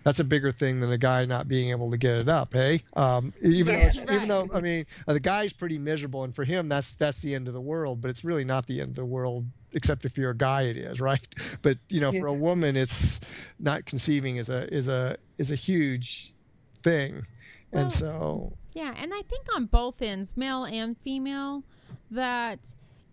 That's 0.04 0.20
a 0.20 0.24
bigger 0.24 0.52
thing 0.52 0.80
than 0.82 0.92
a 0.92 0.98
guy 0.98 1.26
not 1.26 1.48
being 1.48 1.70
able 1.70 1.90
to 1.92 1.98
get 1.98 2.18
it 2.22 2.28
up. 2.30 2.54
Hey, 2.54 2.82
um, 2.96 3.34
even 3.42 3.74
Yeah, 3.76 3.90
though 3.90 4.00
right. 4.02 4.12
even 4.12 4.28
though 4.28 4.50
I 4.54 4.60
mean 4.62 4.86
the 5.08 5.20
guy's 5.20 5.54
pretty 5.54 5.78
miserable, 5.78 6.24
and 6.24 6.36
for 6.36 6.44
him 6.44 6.70
that's 6.70 6.94
that's 6.94 7.22
the 7.22 7.34
end 7.36 7.48
of 7.48 7.54
the 7.54 7.62
world. 7.62 8.02
But 8.02 8.10
it's 8.10 8.24
really 8.24 8.46
not 8.46 8.66
the 8.68 8.82
end 8.82 8.90
of 8.92 8.96
the 8.96 9.06
world, 9.06 9.46
except 9.72 10.06
if 10.06 10.18
you're 10.18 10.32
a 10.32 10.38
guy, 10.38 10.64
it 10.64 10.78
is 10.78 11.00
right. 11.12 11.26
But 11.62 11.78
you 11.90 12.02
know, 12.02 12.12
for 12.12 12.28
a 12.28 12.34
woman, 12.34 12.76
it's 12.76 13.22
not 13.60 13.86
conceiving 13.86 14.38
is 14.38 14.50
a 14.50 14.72
is 14.74 14.88
a 14.88 15.16
is 15.38 15.52
a 15.52 15.56
huge 15.56 16.34
thing, 16.84 17.24
Well, 17.74 17.84
and 17.84 17.92
so 17.92 18.54
Yeah, 18.74 18.94
and 18.98 19.14
I 19.14 19.22
think 19.24 19.48
on 19.56 19.66
both 19.66 20.02
ends, 20.02 20.36
male 20.36 20.66
and 20.66 20.98
female, 20.98 21.64
that, 22.12 22.60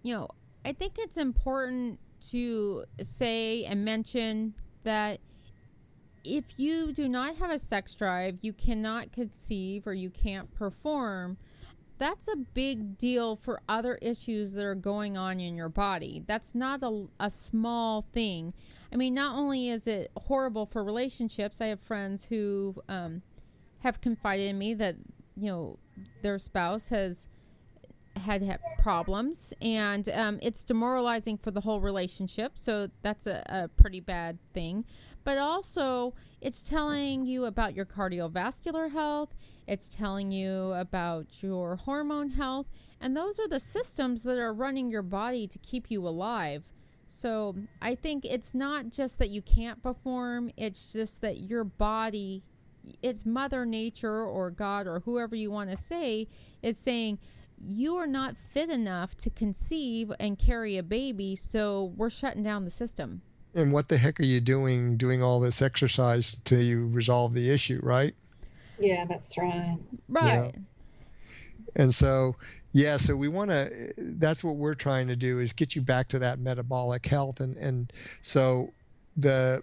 you 0.03 0.14
know, 0.14 0.29
I 0.64 0.73
think 0.73 0.94
it's 0.99 1.16
important 1.16 1.99
to 2.31 2.85
say 3.01 3.64
and 3.64 3.85
mention 3.85 4.55
that 4.85 5.20
if 6.25 6.44
you 6.57 6.92
do 6.92 7.09
not 7.09 7.37
have 7.37 7.51
a 7.51 7.59
sex 7.59 7.94
drive, 7.94 8.38
you 8.42 8.53
cannot 8.53 9.12
conceive 9.12 9.87
or 9.87 9.94
you 9.94 10.11
can't 10.11 10.53
perform. 10.55 11.38
That's 11.99 12.29
a 12.29 12.37
big 12.37 12.96
deal 12.96 13.37
for 13.37 13.61
other 13.68 13.96
issues 13.96 14.55
that 14.55 14.64
are 14.64 14.75
going 14.75 15.16
on 15.16 15.40
in 15.40 15.55
your 15.55 15.68
body. 15.68 16.23
That's 16.27 16.55
not 16.55 16.83
a, 16.83 17.07
a 17.18 17.31
small 17.31 18.07
thing. 18.12 18.55
I 18.92 18.96
mean, 18.96 19.14
not 19.14 19.37
only 19.37 19.68
is 19.68 19.87
it 19.87 20.11
horrible 20.16 20.66
for 20.66 20.83
relationships, 20.83 21.61
I 21.61 21.66
have 21.66 21.81
friends 21.81 22.25
who 22.25 22.75
um, 22.88 23.23
have 23.81 24.01
confided 24.01 24.49
in 24.49 24.59
me 24.59 24.75
that 24.75 24.97
you 25.37 25.51
know 25.51 25.79
their 26.23 26.38
spouse 26.38 26.88
has 26.88 27.29
had, 28.16 28.43
had 28.43 28.61
problems 28.79 29.53
and 29.62 30.09
um, 30.11 30.38
it's 30.43 30.64
demoralizing 30.64 31.38
for 31.38 31.51
the 31.51 31.61
whole 31.61 31.81
relationship 31.81 32.53
so 32.55 32.88
that's 33.03 33.27
a, 33.27 33.43
a 33.47 33.69
pretty 33.81 34.01
bad 34.01 34.38
thing. 34.55 34.85
But 35.23 35.38
also 35.38 36.14
it's 36.40 36.62
telling 36.62 37.27
you 37.27 37.45
about 37.45 37.75
your 37.75 37.87
cardiovascular 37.87 38.90
health 38.90 39.35
it's 39.66 39.88
telling 39.88 40.31
you 40.33 40.73
about 40.73 41.43
your 41.43 41.77
hormone 41.77 42.31
health 42.31 42.66
and 43.01 43.16
those 43.16 43.38
are 43.38 43.49
the 43.49 43.61
systems 43.61 44.23
that 44.25 44.38
are 44.38 44.53
running 44.53 44.90
your 44.90 45.03
body 45.03 45.47
to 45.47 45.59
keep 45.59 45.90
you 45.90 46.07
alive. 46.07 46.62
So 47.09 47.57
i 47.81 47.95
think 47.95 48.25
it's 48.25 48.55
not 48.55 48.90
just 48.90 49.19
that 49.19 49.31
you 49.31 49.43
can't 49.43 49.83
perform 49.83 50.51
it's 50.57 50.93
just 50.93 51.21
that 51.23 51.38
your 51.38 51.64
body 51.64 52.43
it's 53.03 53.27
mother 53.27 53.64
nature 53.64 54.25
or 54.25 54.51
god 54.51 54.87
or 54.87 55.01
whoever 55.01 55.37
you 55.37 55.51
want 55.51 55.71
to 55.71 55.77
say 55.77 56.27
is 56.62 56.77
saying 56.79 57.19
you 57.66 57.97
are 57.97 58.07
not 58.07 58.37
fit 58.53 58.71
enough 58.71 59.16
to 59.19 59.31
conceive 59.31 60.11
and 60.19 60.38
carry 60.38 60.79
a 60.79 60.83
baby, 60.83 61.37
so 61.37 61.93
we're 61.97 62.11
shutting 62.11 62.43
down 62.43 62.64
the 62.64 62.71
system. 62.71 63.21
And 63.55 63.73
what 63.73 63.88
the 63.88 63.99
heck 63.99 64.21
are 64.21 64.25
you 64.25 64.40
doing 64.40 64.97
doing 64.97 65.23
all 65.23 65.40
this 65.40 65.61
exercise 65.61 66.37
till 66.45 66.62
you 66.62 66.87
resolve 66.88 67.35
the 67.35 67.51
issue, 67.51 67.81
right? 67.83 68.14
Yeah, 68.79 69.05
that's 69.05 69.37
right. 69.37 69.77
Right. 70.09 70.55
And 71.77 71.93
so, 71.93 72.37
yeah, 72.73 72.97
so 72.97 73.14
we 73.14 73.29
want 73.29 73.51
to, 73.51 73.93
that's 73.99 74.43
what 74.43 74.57
we're 74.57 74.75
trying 74.75 75.09
to 75.09 75.16
do 75.16 75.38
is 75.38 75.53
get 75.53 75.77
you 75.77 75.83
back 75.83 76.09
to 76.09 76.19
that 76.21 76.38
metabolic 76.38 77.05
health. 77.07 77.40
And, 77.40 77.57
and 77.57 77.93
so 78.23 78.73
the, 79.16 79.62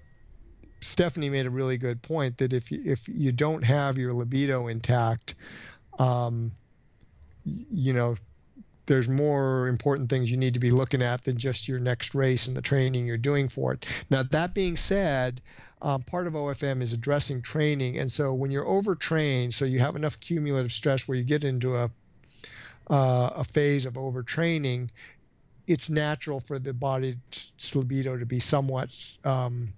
Stephanie 0.79 1.29
made 1.29 1.45
a 1.45 1.49
really 1.49 1.77
good 1.77 2.01
point 2.01 2.37
that 2.37 2.53
if 2.53 2.71
you, 2.71 2.81
if 2.85 3.07
you 3.07 3.31
don't 3.31 3.63
have 3.63 3.97
your 3.97 4.13
libido 4.13 4.67
intact, 4.67 5.35
um, 5.99 6.51
you 7.43 7.93
know, 7.93 8.15
there's 8.85 9.09
more 9.09 9.67
important 9.67 10.09
things 10.09 10.31
you 10.31 10.37
need 10.37 10.53
to 10.53 10.59
be 10.59 10.71
looking 10.71 11.01
at 11.01 11.23
than 11.23 11.37
just 11.37 11.67
your 11.67 11.79
next 11.79 12.15
race 12.15 12.47
and 12.47 12.55
the 12.55 12.61
training 12.61 13.05
you're 13.05 13.17
doing 13.17 13.47
for 13.49 13.73
it. 13.73 13.85
Now, 14.09 14.23
that 14.23 14.53
being 14.53 14.77
said, 14.77 15.41
um, 15.81 16.03
part 16.03 16.25
of 16.25 16.33
OFM 16.33 16.81
is 16.81 16.93
addressing 16.93 17.41
training. 17.41 17.97
And 17.97 18.11
so 18.11 18.33
when 18.33 18.49
you're 18.49 18.67
overtrained, 18.67 19.53
so 19.53 19.65
you 19.65 19.79
have 19.79 19.95
enough 19.95 20.19
cumulative 20.19 20.71
stress 20.71 21.07
where 21.07 21.17
you 21.17 21.23
get 21.23 21.43
into 21.43 21.75
a, 21.75 21.91
uh, 22.89 23.29
a 23.35 23.43
phase 23.43 23.85
of 23.85 23.93
overtraining, 23.93 24.89
it's 25.67 25.89
natural 25.89 26.39
for 26.39 26.57
the 26.57 26.73
body's 26.73 27.17
libido 27.75 28.17
to 28.17 28.25
be 28.25 28.39
somewhat 28.39 28.89
um, 29.25 29.73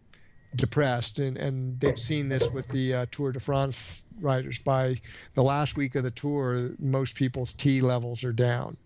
depressed. 0.56 1.20
And, 1.20 1.38
and 1.38 1.80
they've 1.80 1.98
seen 1.98 2.30
this 2.30 2.50
with 2.52 2.68
the 2.70 2.94
uh, 2.94 3.06
Tour 3.12 3.32
de 3.32 3.40
France 3.40 4.06
riders. 4.20 4.60
By 4.60 4.96
the 5.34 5.44
last 5.44 5.78
week 5.78 5.96
of 5.96 6.04
the 6.04 6.12
tour, 6.12 6.72
most 6.80 7.16
people's 7.16 7.54
T 7.54 7.82
levels 7.82 8.24
are 8.24 8.34
down. 8.34 8.78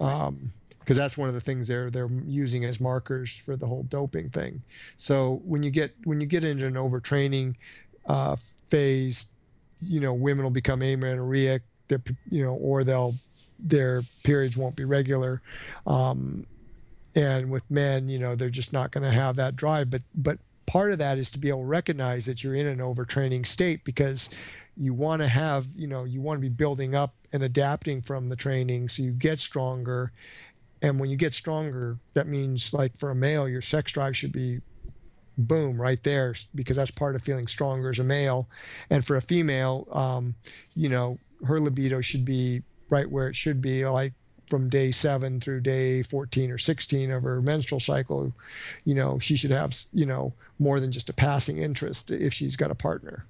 Um, 0.00 0.52
because 0.80 0.96
that's 0.96 1.18
one 1.18 1.28
of 1.28 1.34
the 1.34 1.40
things 1.42 1.68
they're 1.68 1.90
they're 1.90 2.08
using 2.24 2.64
as 2.64 2.80
markers 2.80 3.36
for 3.36 3.56
the 3.56 3.66
whole 3.66 3.82
doping 3.82 4.30
thing. 4.30 4.62
So 4.96 5.42
when 5.44 5.62
you 5.62 5.70
get 5.70 5.94
when 6.04 6.18
you 6.18 6.26
get 6.26 6.44
into 6.44 6.64
an 6.64 6.74
overtraining 6.74 7.56
uh, 8.06 8.36
phase, 8.68 9.26
you 9.82 10.00
know, 10.00 10.14
women 10.14 10.44
will 10.44 10.50
become 10.50 10.80
amenorrheic, 10.80 11.60
you 12.30 12.42
know, 12.42 12.54
or 12.54 12.84
they'll 12.84 13.14
their 13.58 14.00
periods 14.24 14.56
won't 14.56 14.76
be 14.76 14.84
regular. 14.84 15.42
Um, 15.86 16.46
and 17.14 17.50
with 17.50 17.70
men, 17.70 18.08
you 18.08 18.18
know, 18.18 18.34
they're 18.34 18.48
just 18.48 18.72
not 18.72 18.90
going 18.90 19.04
to 19.04 19.10
have 19.10 19.36
that 19.36 19.56
drive. 19.56 19.90
But 19.90 20.02
but 20.14 20.38
part 20.68 20.92
of 20.92 20.98
that 20.98 21.18
is 21.18 21.30
to 21.32 21.38
be 21.38 21.48
able 21.48 21.62
to 21.62 21.66
recognize 21.66 22.26
that 22.26 22.44
you're 22.44 22.54
in 22.54 22.66
an 22.66 22.78
overtraining 22.78 23.44
state 23.44 23.84
because 23.84 24.30
you 24.76 24.94
want 24.94 25.22
to 25.22 25.28
have, 25.28 25.66
you 25.74 25.88
know, 25.88 26.04
you 26.04 26.20
want 26.20 26.38
to 26.38 26.42
be 26.42 26.48
building 26.48 26.94
up 26.94 27.14
and 27.32 27.42
adapting 27.42 28.00
from 28.00 28.28
the 28.28 28.36
training 28.36 28.88
so 28.88 29.02
you 29.02 29.10
get 29.10 29.38
stronger 29.38 30.12
and 30.82 30.98
when 30.98 31.10
you 31.10 31.16
get 31.16 31.34
stronger, 31.34 31.98
that 32.14 32.26
means 32.26 32.72
like 32.72 32.96
for 32.96 33.10
a 33.10 33.14
male, 33.14 33.48
your 33.48 33.62
sex 33.62 33.92
drive 33.92 34.16
should 34.16 34.32
be 34.32 34.60
boom 35.36 35.80
right 35.80 36.02
there 36.02 36.34
because 36.54 36.76
that's 36.76 36.90
part 36.90 37.14
of 37.14 37.22
feeling 37.22 37.46
stronger 37.46 37.90
as 37.90 37.98
a 37.98 38.04
male. 38.04 38.48
And 38.90 39.04
for 39.04 39.16
a 39.16 39.22
female, 39.22 39.86
um, 39.92 40.34
you 40.74 40.88
know, 40.88 41.18
her 41.46 41.60
libido 41.60 42.00
should 42.00 42.24
be 42.24 42.62
right 42.90 43.10
where 43.10 43.28
it 43.28 43.36
should 43.36 43.60
be, 43.60 43.86
like 43.86 44.12
from 44.48 44.68
day 44.68 44.90
seven 44.90 45.40
through 45.40 45.60
day 45.60 46.02
14 46.02 46.50
or 46.50 46.58
16 46.58 47.10
of 47.10 47.22
her 47.22 47.40
menstrual 47.40 47.80
cycle. 47.80 48.32
You 48.84 48.94
know, 48.94 49.18
she 49.18 49.36
should 49.36 49.50
have, 49.50 49.76
you 49.92 50.06
know, 50.06 50.32
more 50.58 50.80
than 50.80 50.92
just 50.92 51.08
a 51.08 51.12
passing 51.12 51.58
interest 51.58 52.10
if 52.10 52.32
she's 52.32 52.56
got 52.56 52.70
a 52.70 52.74
partner. 52.74 53.26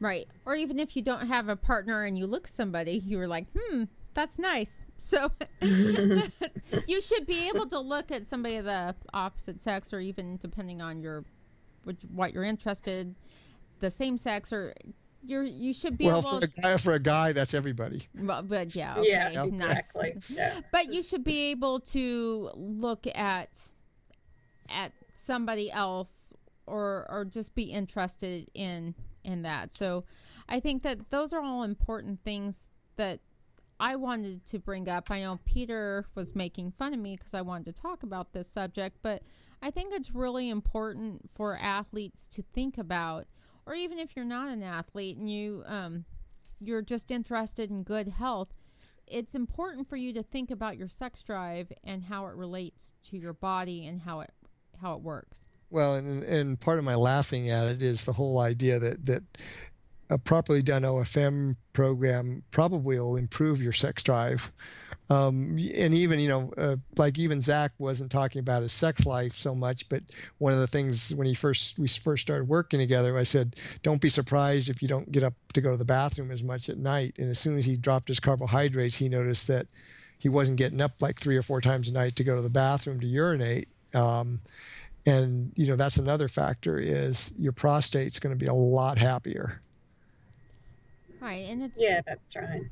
Right. 0.00 0.28
Or 0.46 0.54
even 0.54 0.78
if 0.78 0.96
you 0.96 1.02
don't 1.02 1.26
have 1.26 1.48
a 1.48 1.56
partner 1.56 2.04
and 2.04 2.18
you 2.18 2.26
look 2.26 2.46
somebody, 2.46 3.02
you're 3.04 3.28
like, 3.28 3.46
hmm, 3.56 3.84
that's 4.14 4.38
nice. 4.38 4.72
So 4.98 5.30
you 5.60 7.00
should 7.00 7.26
be 7.26 7.48
able 7.48 7.66
to 7.68 7.78
look 7.78 8.10
at 8.10 8.26
somebody 8.26 8.56
of 8.56 8.66
the 8.66 8.94
opposite 9.14 9.60
sex, 9.60 9.92
or 9.92 10.00
even 10.00 10.36
depending 10.36 10.82
on 10.82 11.00
your 11.00 11.24
what 12.14 12.34
you're 12.34 12.44
interested, 12.44 13.14
the 13.80 13.90
same 13.90 14.18
sex, 14.18 14.52
or 14.52 14.74
you're 15.22 15.42
you 15.42 15.72
should 15.72 15.98
be 15.98 16.06
well 16.06 16.18
able 16.18 16.38
for 16.38 16.44
a 16.44 16.48
guy 16.48 16.76
for 16.76 16.92
a 16.92 16.98
guy 16.98 17.32
that's 17.32 17.54
everybody 17.54 18.06
well, 18.20 18.42
but 18.42 18.74
yeah 18.74 18.96
okay, 18.96 19.10
yeah 19.10 19.44
exactly 19.44 20.16
yeah. 20.28 20.60
but 20.72 20.92
you 20.92 21.02
should 21.02 21.24
be 21.24 21.50
able 21.50 21.80
to 21.80 22.50
look 22.54 23.06
at 23.14 23.50
at 24.68 24.92
somebody 25.26 25.70
else 25.70 26.32
or 26.66 27.06
or 27.10 27.24
just 27.24 27.54
be 27.54 27.64
interested 27.64 28.50
in 28.54 28.94
in 29.24 29.42
that 29.42 29.72
so 29.72 30.04
i 30.48 30.58
think 30.58 30.82
that 30.82 31.10
those 31.10 31.32
are 31.32 31.42
all 31.42 31.62
important 31.62 32.22
things 32.24 32.66
that 32.96 33.20
I 33.80 33.96
wanted 33.96 34.44
to 34.46 34.58
bring 34.58 34.90
up. 34.90 35.10
I 35.10 35.22
know 35.22 35.40
Peter 35.46 36.04
was 36.14 36.36
making 36.36 36.72
fun 36.72 36.92
of 36.92 37.00
me 37.00 37.16
because 37.16 37.32
I 37.32 37.40
wanted 37.40 37.74
to 37.74 37.82
talk 37.82 38.02
about 38.02 38.34
this 38.34 38.46
subject, 38.46 38.98
but 39.00 39.22
I 39.62 39.70
think 39.70 39.94
it's 39.94 40.14
really 40.14 40.50
important 40.50 41.30
for 41.34 41.56
athletes 41.56 42.26
to 42.32 42.44
think 42.52 42.76
about, 42.76 43.24
or 43.66 43.74
even 43.74 43.98
if 43.98 44.16
you're 44.16 44.24
not 44.24 44.48
an 44.48 44.62
athlete 44.62 45.16
and 45.16 45.30
you 45.30 45.62
um, 45.66 46.04
you're 46.60 46.82
just 46.82 47.10
interested 47.10 47.70
in 47.70 47.82
good 47.82 48.08
health, 48.08 48.52
it's 49.06 49.34
important 49.34 49.88
for 49.88 49.96
you 49.96 50.12
to 50.12 50.22
think 50.22 50.50
about 50.50 50.76
your 50.76 50.88
sex 50.88 51.22
drive 51.22 51.72
and 51.84 52.04
how 52.04 52.26
it 52.26 52.34
relates 52.34 52.94
to 53.10 53.16
your 53.16 53.32
body 53.32 53.86
and 53.86 54.02
how 54.02 54.20
it 54.20 54.30
how 54.80 54.94
it 54.94 55.00
works. 55.00 55.46
Well, 55.70 55.94
and 55.96 56.22
and 56.24 56.60
part 56.60 56.78
of 56.78 56.84
my 56.84 56.94
laughing 56.94 57.48
at 57.50 57.66
it 57.68 57.82
is 57.82 58.04
the 58.04 58.12
whole 58.12 58.38
idea 58.40 58.78
that 58.78 59.06
that 59.06 59.22
a 60.10 60.18
properly 60.18 60.60
done 60.60 60.82
OFM 60.82 61.56
program 61.72 62.42
probably 62.50 62.98
will 62.98 63.16
improve 63.16 63.62
your 63.62 63.72
sex 63.72 64.02
drive. 64.02 64.52
Um, 65.08 65.58
and 65.76 65.94
even, 65.94 66.20
you 66.20 66.28
know, 66.28 66.52
uh, 66.56 66.76
like 66.96 67.18
even 67.18 67.40
Zach 67.40 67.72
wasn't 67.78 68.10
talking 68.10 68.40
about 68.40 68.62
his 68.62 68.72
sex 68.72 69.06
life 69.06 69.34
so 69.34 69.54
much, 69.54 69.88
but 69.88 70.02
one 70.38 70.52
of 70.52 70.58
the 70.58 70.66
things 70.66 71.14
when 71.14 71.26
he 71.26 71.34
first, 71.34 71.78
we 71.78 71.88
first 71.88 72.22
started 72.22 72.48
working 72.48 72.80
together, 72.80 73.16
I 73.16 73.22
said, 73.22 73.56
don't 73.82 74.00
be 74.00 74.08
surprised 74.08 74.68
if 74.68 74.82
you 74.82 74.88
don't 74.88 75.10
get 75.10 75.22
up 75.22 75.34
to 75.54 75.60
go 75.60 75.70
to 75.70 75.76
the 75.76 75.84
bathroom 75.84 76.30
as 76.30 76.42
much 76.42 76.68
at 76.68 76.78
night. 76.78 77.14
And 77.18 77.30
as 77.30 77.38
soon 77.38 77.56
as 77.56 77.64
he 77.64 77.76
dropped 77.76 78.08
his 78.08 78.20
carbohydrates, 78.20 78.96
he 78.96 79.08
noticed 79.08 79.48
that 79.48 79.66
he 80.18 80.28
wasn't 80.28 80.58
getting 80.58 80.80
up 80.80 81.00
like 81.00 81.20
three 81.20 81.36
or 81.36 81.42
four 81.42 81.60
times 81.60 81.88
a 81.88 81.92
night 81.92 82.16
to 82.16 82.24
go 82.24 82.36
to 82.36 82.42
the 82.42 82.50
bathroom 82.50 83.00
to 83.00 83.06
urinate. 83.06 83.68
Um, 83.94 84.40
and 85.06 85.52
you 85.56 85.66
know 85.66 85.76
that's 85.76 85.96
another 85.96 86.28
factor 86.28 86.78
is 86.78 87.32
your 87.38 87.52
prostate's 87.52 88.18
going 88.18 88.36
to 88.36 88.38
be 88.38 88.50
a 88.50 88.52
lot 88.52 88.98
happier 88.98 89.62
Right, 91.20 91.48
and 91.48 91.62
it's 91.62 91.80
yeah, 91.80 92.00
that's 92.06 92.36
right. 92.36 92.62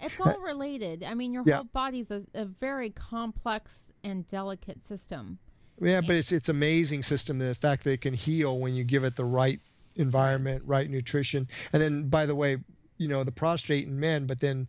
It's 0.00 0.18
all 0.24 0.40
related. 0.40 1.04
I 1.04 1.14
mean, 1.14 1.32
your 1.32 1.42
yeah. 1.46 1.56
whole 1.56 1.64
body's 1.64 2.10
a, 2.10 2.22
a 2.34 2.44
very 2.44 2.90
complex 2.90 3.92
and 4.02 4.26
delicate 4.26 4.82
system. 4.82 5.38
Yeah, 5.80 6.00
but 6.00 6.16
it's 6.16 6.32
it's 6.32 6.48
amazing 6.48 7.02
system. 7.02 7.38
The 7.38 7.54
fact 7.54 7.84
that 7.84 7.92
it 7.92 8.00
can 8.02 8.14
heal 8.14 8.58
when 8.58 8.74
you 8.74 8.84
give 8.84 9.04
it 9.04 9.16
the 9.16 9.24
right 9.24 9.60
environment, 9.96 10.62
right 10.66 10.88
nutrition, 10.88 11.48
and 11.72 11.80
then 11.80 12.08
by 12.08 12.26
the 12.26 12.34
way, 12.34 12.58
you 12.98 13.08
know 13.08 13.24
the 13.24 13.32
prostate 13.32 13.86
in 13.86 13.98
men, 13.98 14.26
but 14.26 14.40
then 14.40 14.68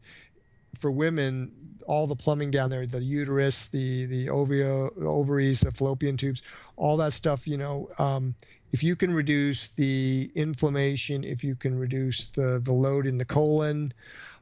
for 0.80 0.90
women, 0.90 1.52
all 1.86 2.08
the 2.08 2.16
plumbing 2.16 2.52
down 2.52 2.70
there, 2.70 2.88
the 2.88 3.04
uterus, 3.04 3.68
the 3.68 4.06
the 4.06 4.28
ovio, 4.28 4.96
ovaries, 5.04 5.62
the 5.62 5.72
fallopian 5.72 6.16
tubes, 6.16 6.42
all 6.78 6.96
that 6.98 7.12
stuff. 7.12 7.46
You 7.46 7.58
know, 7.58 7.90
um, 8.00 8.36
if 8.72 8.84
you 8.84 8.96
can 8.96 9.14
reduce 9.14 9.70
the 9.70 10.32
inflammation, 10.36 11.24
if 11.24 11.44
you 11.44 11.56
can 11.56 11.78
reduce 11.78 12.30
the, 12.30 12.62
the 12.64 12.72
load 12.72 13.06
in 13.06 13.18
the 13.18 13.26
colon, 13.26 13.92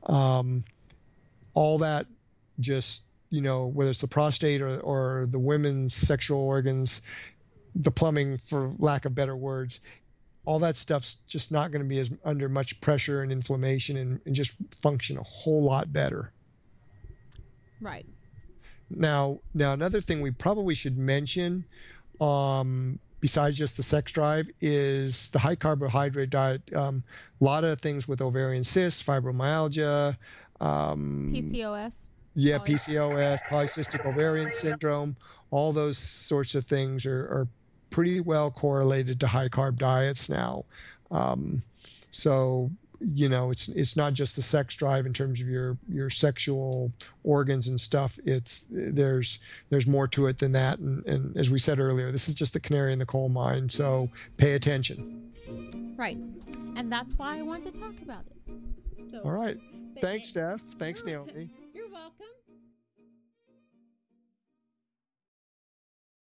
um, 0.03 0.63
all 1.53 1.79
that 1.79 2.05
just, 2.59 3.05
you 3.31 3.41
know, 3.41 3.67
whether 3.67 3.89
it's 3.89 4.01
the 4.01 4.07
prostate 4.07 4.61
or, 4.61 4.79
or 4.81 5.27
the 5.29 5.39
women's 5.39 5.93
sexual 5.93 6.41
organs, 6.41 7.01
the 7.75 7.91
plumbing, 7.91 8.37
for 8.37 8.73
lack 8.77 9.05
of 9.05 9.15
better 9.15 9.35
words, 9.35 9.79
all 10.45 10.59
that 10.59 10.75
stuff's 10.75 11.15
just 11.27 11.51
not 11.51 11.71
going 11.71 11.81
to 11.81 11.87
be 11.87 11.99
as 11.99 12.11
under 12.23 12.49
much 12.49 12.79
pressure 12.81 13.21
and 13.21 13.31
inflammation 13.31 13.97
and, 13.97 14.21
and 14.25 14.35
just 14.35 14.53
function 14.75 15.17
a 15.17 15.23
whole 15.23 15.63
lot 15.63 15.91
better. 15.91 16.31
Right. 17.81 18.05
Now, 18.89 19.39
now 19.53 19.73
another 19.73 20.01
thing 20.01 20.21
we 20.21 20.31
probably 20.31 20.75
should 20.75 20.97
mention, 20.97 21.65
um, 22.19 22.99
besides 23.19 23.57
just 23.57 23.77
the 23.77 23.83
sex 23.83 24.11
drive 24.11 24.49
is 24.61 25.29
the 25.29 25.39
high 25.39 25.55
carbohydrate 25.55 26.29
diet. 26.29 26.61
Um, 26.75 27.03
a 27.39 27.43
lot 27.43 27.63
of 27.63 27.79
things 27.79 28.07
with 28.07 28.21
ovarian 28.21 28.63
cysts, 28.63 29.03
fibromyalgia, 29.03 30.17
um, 30.59 31.31
PCOS. 31.35 31.93
Yeah, 32.35 32.57
PCOS, 32.59 33.39
polycystic 33.49 34.05
ovarian 34.05 34.51
syndrome, 34.51 35.17
all 35.51 35.73
those 35.73 35.97
sorts 35.97 36.55
of 36.55 36.65
things 36.65 37.05
are, 37.05 37.21
are 37.25 37.47
pretty 37.89 38.19
well 38.21 38.51
correlated 38.51 39.19
to 39.19 39.27
high 39.27 39.49
carb 39.49 39.77
diets 39.77 40.29
now. 40.29 40.63
Um, 41.11 41.63
so 42.11 42.71
you 42.99 43.29
know 43.29 43.51
it's 43.51 43.69
it's 43.69 43.95
not 43.95 44.13
just 44.13 44.35
the 44.35 44.41
sex 44.41 44.75
drive 44.75 45.05
in 45.05 45.13
terms 45.13 45.39
of 45.41 45.47
your 45.47 45.77
your 45.87 46.09
sexual 46.09 46.91
organs 47.23 47.67
and 47.67 47.79
stuff. 47.79 48.19
It's 48.25 48.65
there's 48.69 49.39
there's 49.69 49.87
more 49.87 50.07
to 50.09 50.27
it 50.27 50.39
than 50.39 50.51
that. 50.53 50.79
And, 50.79 51.05
and 51.05 51.37
as 51.37 51.49
we 51.49 51.59
said 51.59 51.79
earlier 51.79 52.11
this 52.11 52.27
is 52.27 52.35
just 52.35 52.53
the 52.53 52.59
canary 52.59 52.93
in 52.93 52.99
the 52.99 53.05
coal 53.05 53.29
mine. 53.29 53.69
So 53.69 54.09
pay 54.37 54.53
attention. 54.53 55.31
Right. 55.97 56.17
And 56.75 56.91
that's 56.91 57.13
why 57.13 57.37
i 57.37 57.41
want 57.41 57.63
to 57.63 57.71
talk 57.71 57.95
about 58.01 58.23
it. 58.27 59.11
So, 59.11 59.21
All 59.25 59.31
right. 59.31 59.57
Thanks, 59.99 60.29
Steph. 60.29 60.61
thanks 60.77 61.03
you're, 61.05 61.25
Naomi. 61.25 61.49